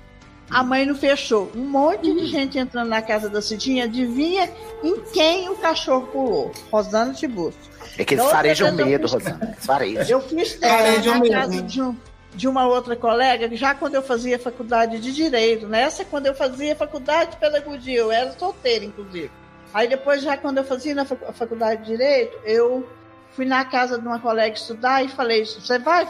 [0.52, 1.52] A mãe não fechou.
[1.56, 2.28] Um monte de uhum.
[2.28, 4.52] gente entrando na casa da Cidinha, adivinha
[4.84, 6.52] em quem o cachorro pulou?
[6.72, 7.60] Rosana Tiburcio.
[7.98, 9.56] É que eles farejam medo, Rosana.
[9.60, 10.04] Farejam.
[10.08, 11.96] Eu fiz teste na casa de, um,
[12.36, 15.68] de uma outra colega, já quando eu fazia faculdade de Direito.
[15.68, 19.32] Nessa, quando eu fazia faculdade de Pedagogia, eu era solteira, inclusive.
[19.74, 22.88] Aí depois, já quando eu fazia na faculdade de Direito, eu
[23.32, 26.08] fui na casa de uma colega estudar e falei, você vai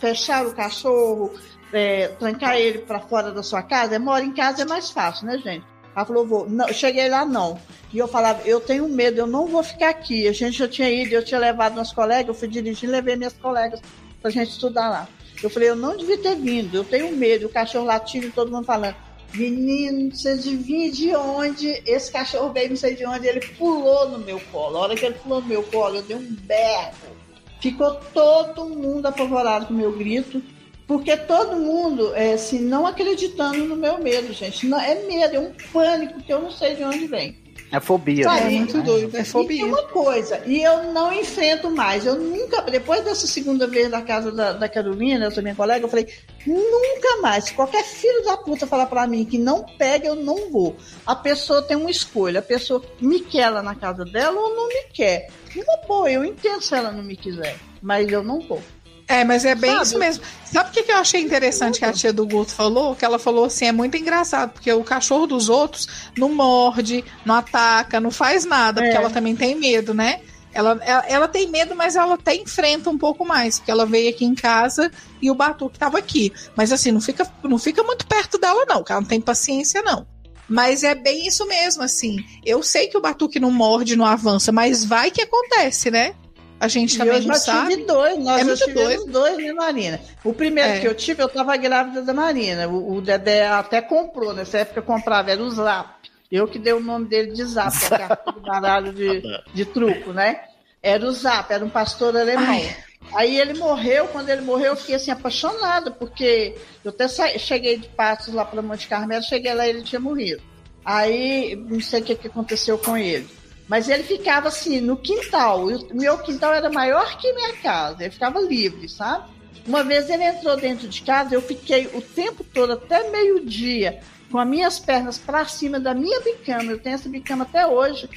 [0.00, 1.32] fechar o cachorro,
[1.72, 5.38] é, trancar ele para fora da sua casa, mora em casa é mais fácil, né,
[5.38, 5.64] gente?
[5.94, 6.48] Ela falou, vou.
[6.48, 7.58] Não, cheguei lá, não.
[7.92, 10.28] E eu falava, eu tenho medo, eu não vou ficar aqui.
[10.28, 13.32] A gente já tinha ido, eu tinha levado meus colegas, eu fui dirigir, levei minhas
[13.32, 13.80] colegas
[14.20, 15.08] pra gente estudar lá.
[15.42, 17.46] Eu falei, eu não devia ter vindo, eu tenho medo.
[17.46, 18.94] O cachorro latindo, todo mundo falando.
[19.34, 24.18] Menino, você adivinha de onde esse cachorro veio, não sei de onde, ele pulou no
[24.18, 24.76] meu colo.
[24.76, 27.16] A hora que ele pulou no meu colo, eu dei um berro.
[27.60, 30.42] Ficou todo mundo apavorado com o meu grito.
[30.86, 34.66] Porque todo mundo, é, assim, não acreditando no meu medo, gente.
[34.66, 37.36] Não, é medo, é um pânico que eu não sei de onde vem.
[37.72, 38.40] É fobia, Sabe?
[38.42, 38.46] né?
[38.46, 39.62] É muito doido, é fobia.
[39.62, 42.06] E uma coisa, e eu não enfrento mais.
[42.06, 45.88] Eu nunca, depois dessa segunda vez na casa da, da Carolina, essa minha colega, eu
[45.88, 46.06] falei,
[46.46, 47.46] nunca mais.
[47.46, 50.76] Se qualquer filho da puta falar para mim que não pega, eu não vou.
[51.04, 52.38] A pessoa tem uma escolha.
[52.38, 55.28] A pessoa me quer lá na casa dela ou não me quer.
[55.56, 58.62] Uma boa, eu entendo se ela não me quiser, mas eu não vou.
[59.08, 59.82] É, mas é bem Sabe?
[59.84, 60.24] isso mesmo.
[60.44, 62.96] Sabe o que, que eu achei interessante que a tia do Guto falou?
[62.96, 67.36] Que ela falou assim: é muito engraçado, porque o cachorro dos outros não morde, não
[67.36, 68.84] ataca, não faz nada, é.
[68.84, 70.20] porque ela também tem medo, né?
[70.52, 74.08] Ela, ela, ela, tem medo, mas ela até enfrenta um pouco mais, porque ela veio
[74.08, 74.90] aqui em casa
[75.20, 76.32] e o Batuque estava aqui.
[76.56, 79.82] Mas assim, não fica, não fica muito perto dela, não, porque ela não tem paciência,
[79.82, 80.06] não.
[80.48, 82.24] Mas é bem isso mesmo, assim.
[82.44, 86.14] Eu sei que o Batuque não morde, não avança, mas vai que acontece, né?
[86.58, 87.74] A gente também eu já sabe.
[87.74, 89.36] tive dois, nós é já tivemos dois.
[89.36, 90.00] dois, né, Marina?
[90.24, 90.80] O primeiro é.
[90.80, 92.66] que eu tive, eu tava grávida da Marina.
[92.66, 95.90] O, o Dedé até comprou, nessa época comprava, era o Zap.
[96.32, 100.12] Eu que dei o nome dele de Zap, que é do baralho de, de truco,
[100.12, 100.40] né?
[100.82, 102.46] Era o Zap, era um pastor alemão.
[102.46, 102.76] Ai.
[103.14, 107.06] Aí ele morreu, quando ele morreu, eu fiquei assim apaixonada, porque eu até
[107.38, 110.42] cheguei de Passos lá para Monte Carmelo, cheguei lá e ele tinha morrido.
[110.84, 113.28] Aí não sei o que, que aconteceu com ele.
[113.68, 115.66] Mas ele ficava assim, no quintal.
[115.66, 118.02] O meu quintal era maior que minha casa.
[118.02, 119.28] Ele ficava livre, sabe?
[119.66, 123.98] Uma vez ele entrou dentro de casa, eu fiquei o tempo todo, até meio-dia,
[124.30, 126.70] com as minhas pernas para cima da minha bicama.
[126.70, 128.08] Eu tenho essa bicama até hoje.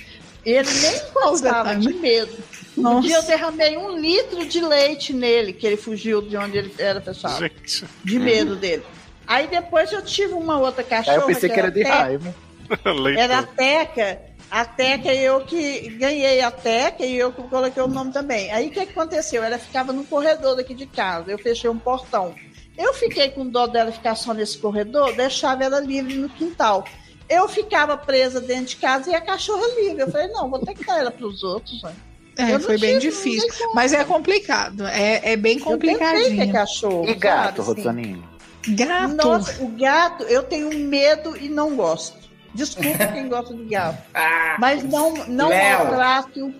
[0.46, 2.38] Ele nem encostava de medo.
[2.78, 2.98] Nossa.
[2.98, 6.74] Um dia eu derramei um litro de leite nele, que ele fugiu de onde ele
[6.78, 7.40] era fechado.
[7.40, 7.86] Gente.
[8.04, 8.84] De medo dele.
[9.26, 11.18] Aí depois eu tive uma outra cachorra.
[11.18, 12.36] Aí eu pensei que, que era, de raiva.
[13.18, 17.88] Era a Teca a Teca, eu que ganhei a Teca e eu que coloquei o
[17.88, 18.52] nome também.
[18.52, 19.44] Aí o que aconteceu?
[19.44, 22.34] Ela ficava no corredor daqui de casa, eu fechei um portão.
[22.78, 26.86] Eu fiquei com dó dela ficar só nesse corredor, deixava ela livre no quintal.
[27.30, 30.02] Eu ficava presa dentro de casa e a cachorra livre.
[30.02, 31.84] Eu falei, não, vou ter que dar ela para os outros.
[31.84, 31.94] Né?
[32.38, 33.50] É, foi bem difícil.
[33.76, 34.88] Mas é complicado.
[34.88, 36.42] É, é bem complicadinho.
[36.42, 37.08] Eu cachorro.
[37.08, 38.24] E gato, sabe, Rosaninho?
[38.70, 39.16] Gato.
[39.16, 42.19] Nossa, o gato, eu tenho medo e não gosto.
[42.54, 44.02] Desculpa quem gosta de gato.
[44.14, 46.54] Ah, mas não, não maltrato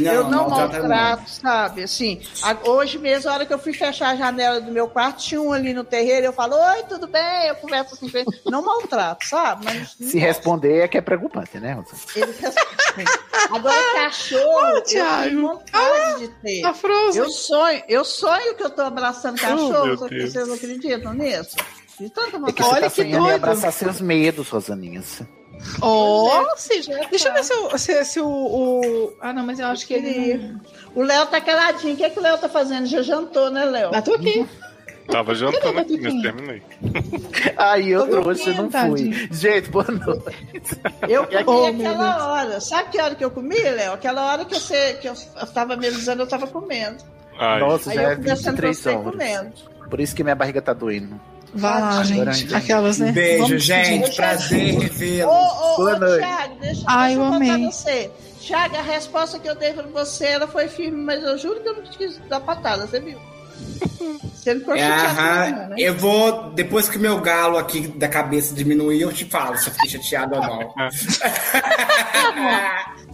[0.00, 1.82] não, eu não maltrato, sabe?
[1.82, 2.20] Assim,
[2.64, 5.52] hoje mesmo, a hora que eu fui fechar a janela do meu quarto, tinha um
[5.52, 7.46] ali no terreiro, eu falo, oi, tudo bem?
[7.46, 8.10] Eu converso assim,
[8.46, 9.64] não maltrato, sabe?
[9.64, 11.82] Mas, Se responder é que é preocupante, né?
[12.16, 13.06] Eles respondem.
[13.50, 16.62] Agora, cachorro, oh, eu tenho vontade ah, de ter.
[16.62, 16.74] Tá
[17.14, 21.14] eu sonho, eu sonho que eu tô abraçando cachorro, oh, só que vocês não acreditam
[21.14, 21.56] nisso?
[21.98, 22.50] De tanta vontade.
[22.50, 23.34] É que Olha tá que doido.
[23.34, 25.22] abraçar seus medos, Rosaninhas.
[25.80, 29.66] Oh, seja, deixa eu ver se, o, se, se o, o, Ah, não, mas eu
[29.66, 30.56] acho que ele.
[30.94, 31.94] O Léo tá caladinho.
[31.94, 32.86] O que, é que o Léo tá fazendo?
[32.86, 33.90] Já jantou, né, Léo?
[33.92, 34.46] Mas tô aqui.
[35.06, 36.62] Tava jantando aqui, mas terminei.
[37.56, 39.28] Aí eu trouxe, não fui.
[39.30, 40.80] Gente, boa noite.
[41.08, 42.60] Eu comi oh, aquela hora.
[42.60, 43.92] Sabe que hora que eu comi, Léo?
[43.92, 47.04] Aquela hora que, você, que eu, eu tava me avisando, eu tava comendo.
[47.38, 47.60] Ai.
[47.60, 49.02] Nossa, Aí já é 23 horas.
[49.04, 49.52] Comendo.
[49.90, 51.20] Por isso que minha barriga tá doendo.
[51.54, 52.54] Vai lá, gente.
[52.54, 53.12] Aquelas, né?
[53.12, 54.16] Beijo, Vamos gente.
[54.16, 55.30] Prazer revê-lo.
[55.30, 57.66] Ô, ô, ô, Thiago, deixa, Ai, deixa eu amei.
[57.70, 58.10] você.
[58.40, 61.68] Thiago, a resposta que eu dei pra você, ela foi firme, mas eu juro que
[61.68, 63.18] eu não quis dar patada, você viu?
[64.34, 65.70] Você ficou chateado.
[65.70, 65.76] Né?
[65.78, 69.72] Eu vou, depois que meu galo aqui da cabeça diminuir, eu te falo se eu
[69.72, 70.74] fiquei chateado ou não.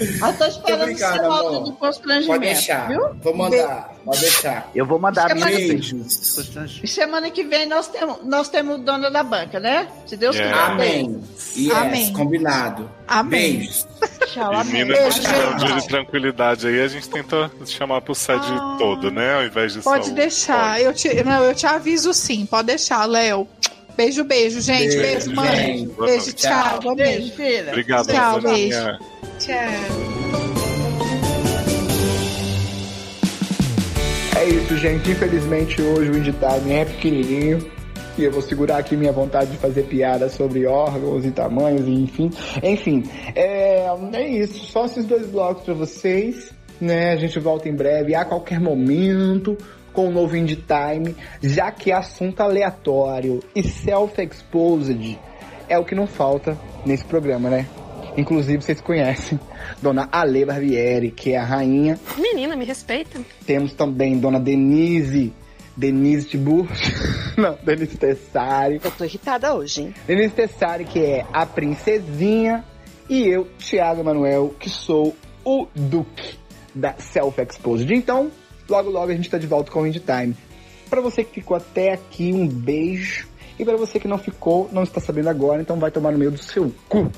[0.00, 2.28] Eu tô esperando você volta do constrangimento.
[2.28, 2.88] Pode deixar.
[2.88, 3.00] Viu?
[3.22, 3.94] Vou mandar.
[4.04, 4.70] Pode deixar.
[4.74, 6.48] Eu vou mandar semana beijos.
[6.80, 6.86] Que...
[6.86, 9.88] Semana que vem nós temos, nós temos dona da banca, né?
[10.06, 10.56] Se Deus yeah.
[10.56, 10.72] quiser.
[10.72, 11.22] Amém.
[11.56, 12.12] Yes, Amém.
[12.12, 12.90] Combinado.
[13.06, 13.58] Amém.
[13.58, 13.86] Beijos.
[14.32, 14.86] Tchau, amém.
[14.86, 19.34] Beijo, um dia de tranquilidade aí, a gente tenta chamar pro sede ah, todo, né?
[19.34, 20.74] Ao invés de Pode deixar.
[20.74, 20.84] Pode.
[20.84, 22.46] Eu, te, não, eu te aviso sim.
[22.46, 23.48] Pode deixar, Léo.
[23.96, 24.96] Beijo, beijo, gente.
[24.96, 25.88] Beijo, beijo mãe.
[25.98, 26.78] Beijo, tchau.
[26.78, 26.94] tchau.
[26.94, 27.68] Beijo, filha.
[27.68, 28.06] Obrigado.
[28.06, 28.98] Tchau, beijo.
[29.38, 30.20] Tchau.
[34.38, 35.10] É isso, gente.
[35.10, 37.79] Infelizmente hoje o Indie Time é pequenininho.
[38.20, 42.02] E eu vou segurar aqui minha vontade de fazer piada sobre órgãos e tamanhos, e
[42.02, 42.30] enfim.
[42.62, 43.02] Enfim,
[43.34, 44.66] é, é isso.
[44.66, 46.52] Só esses dois blocos para vocês.
[46.78, 47.12] Né?
[47.12, 49.56] A gente volta em breve, a qualquer momento,
[49.94, 55.18] com o novo Indie Time, já que assunto aleatório e self-exposed
[55.66, 57.66] é o que não falta nesse programa, né?
[58.18, 59.40] Inclusive, vocês conhecem
[59.80, 61.98] Dona Ale Barbieri, que é a rainha.
[62.18, 63.18] Menina, me respeita.
[63.46, 65.32] Temos também Dona Denise,
[65.76, 66.66] Denise Tibur.
[67.36, 68.80] Não, Denise Tessari.
[68.82, 69.94] Eu tô irritada hoje, hein?
[70.06, 72.64] Denise Tessari, que é a princesinha.
[73.08, 76.38] E eu, Thiago Manuel, que sou o Duque
[76.74, 77.92] da Self Exposed.
[77.92, 78.30] Então,
[78.68, 80.36] logo logo a gente tá de volta com o Indie Time.
[80.88, 83.28] Pra você que ficou até aqui, um beijo.
[83.58, 86.30] E para você que não ficou, não está sabendo agora, então vai tomar no meio
[86.30, 87.10] do seu cu.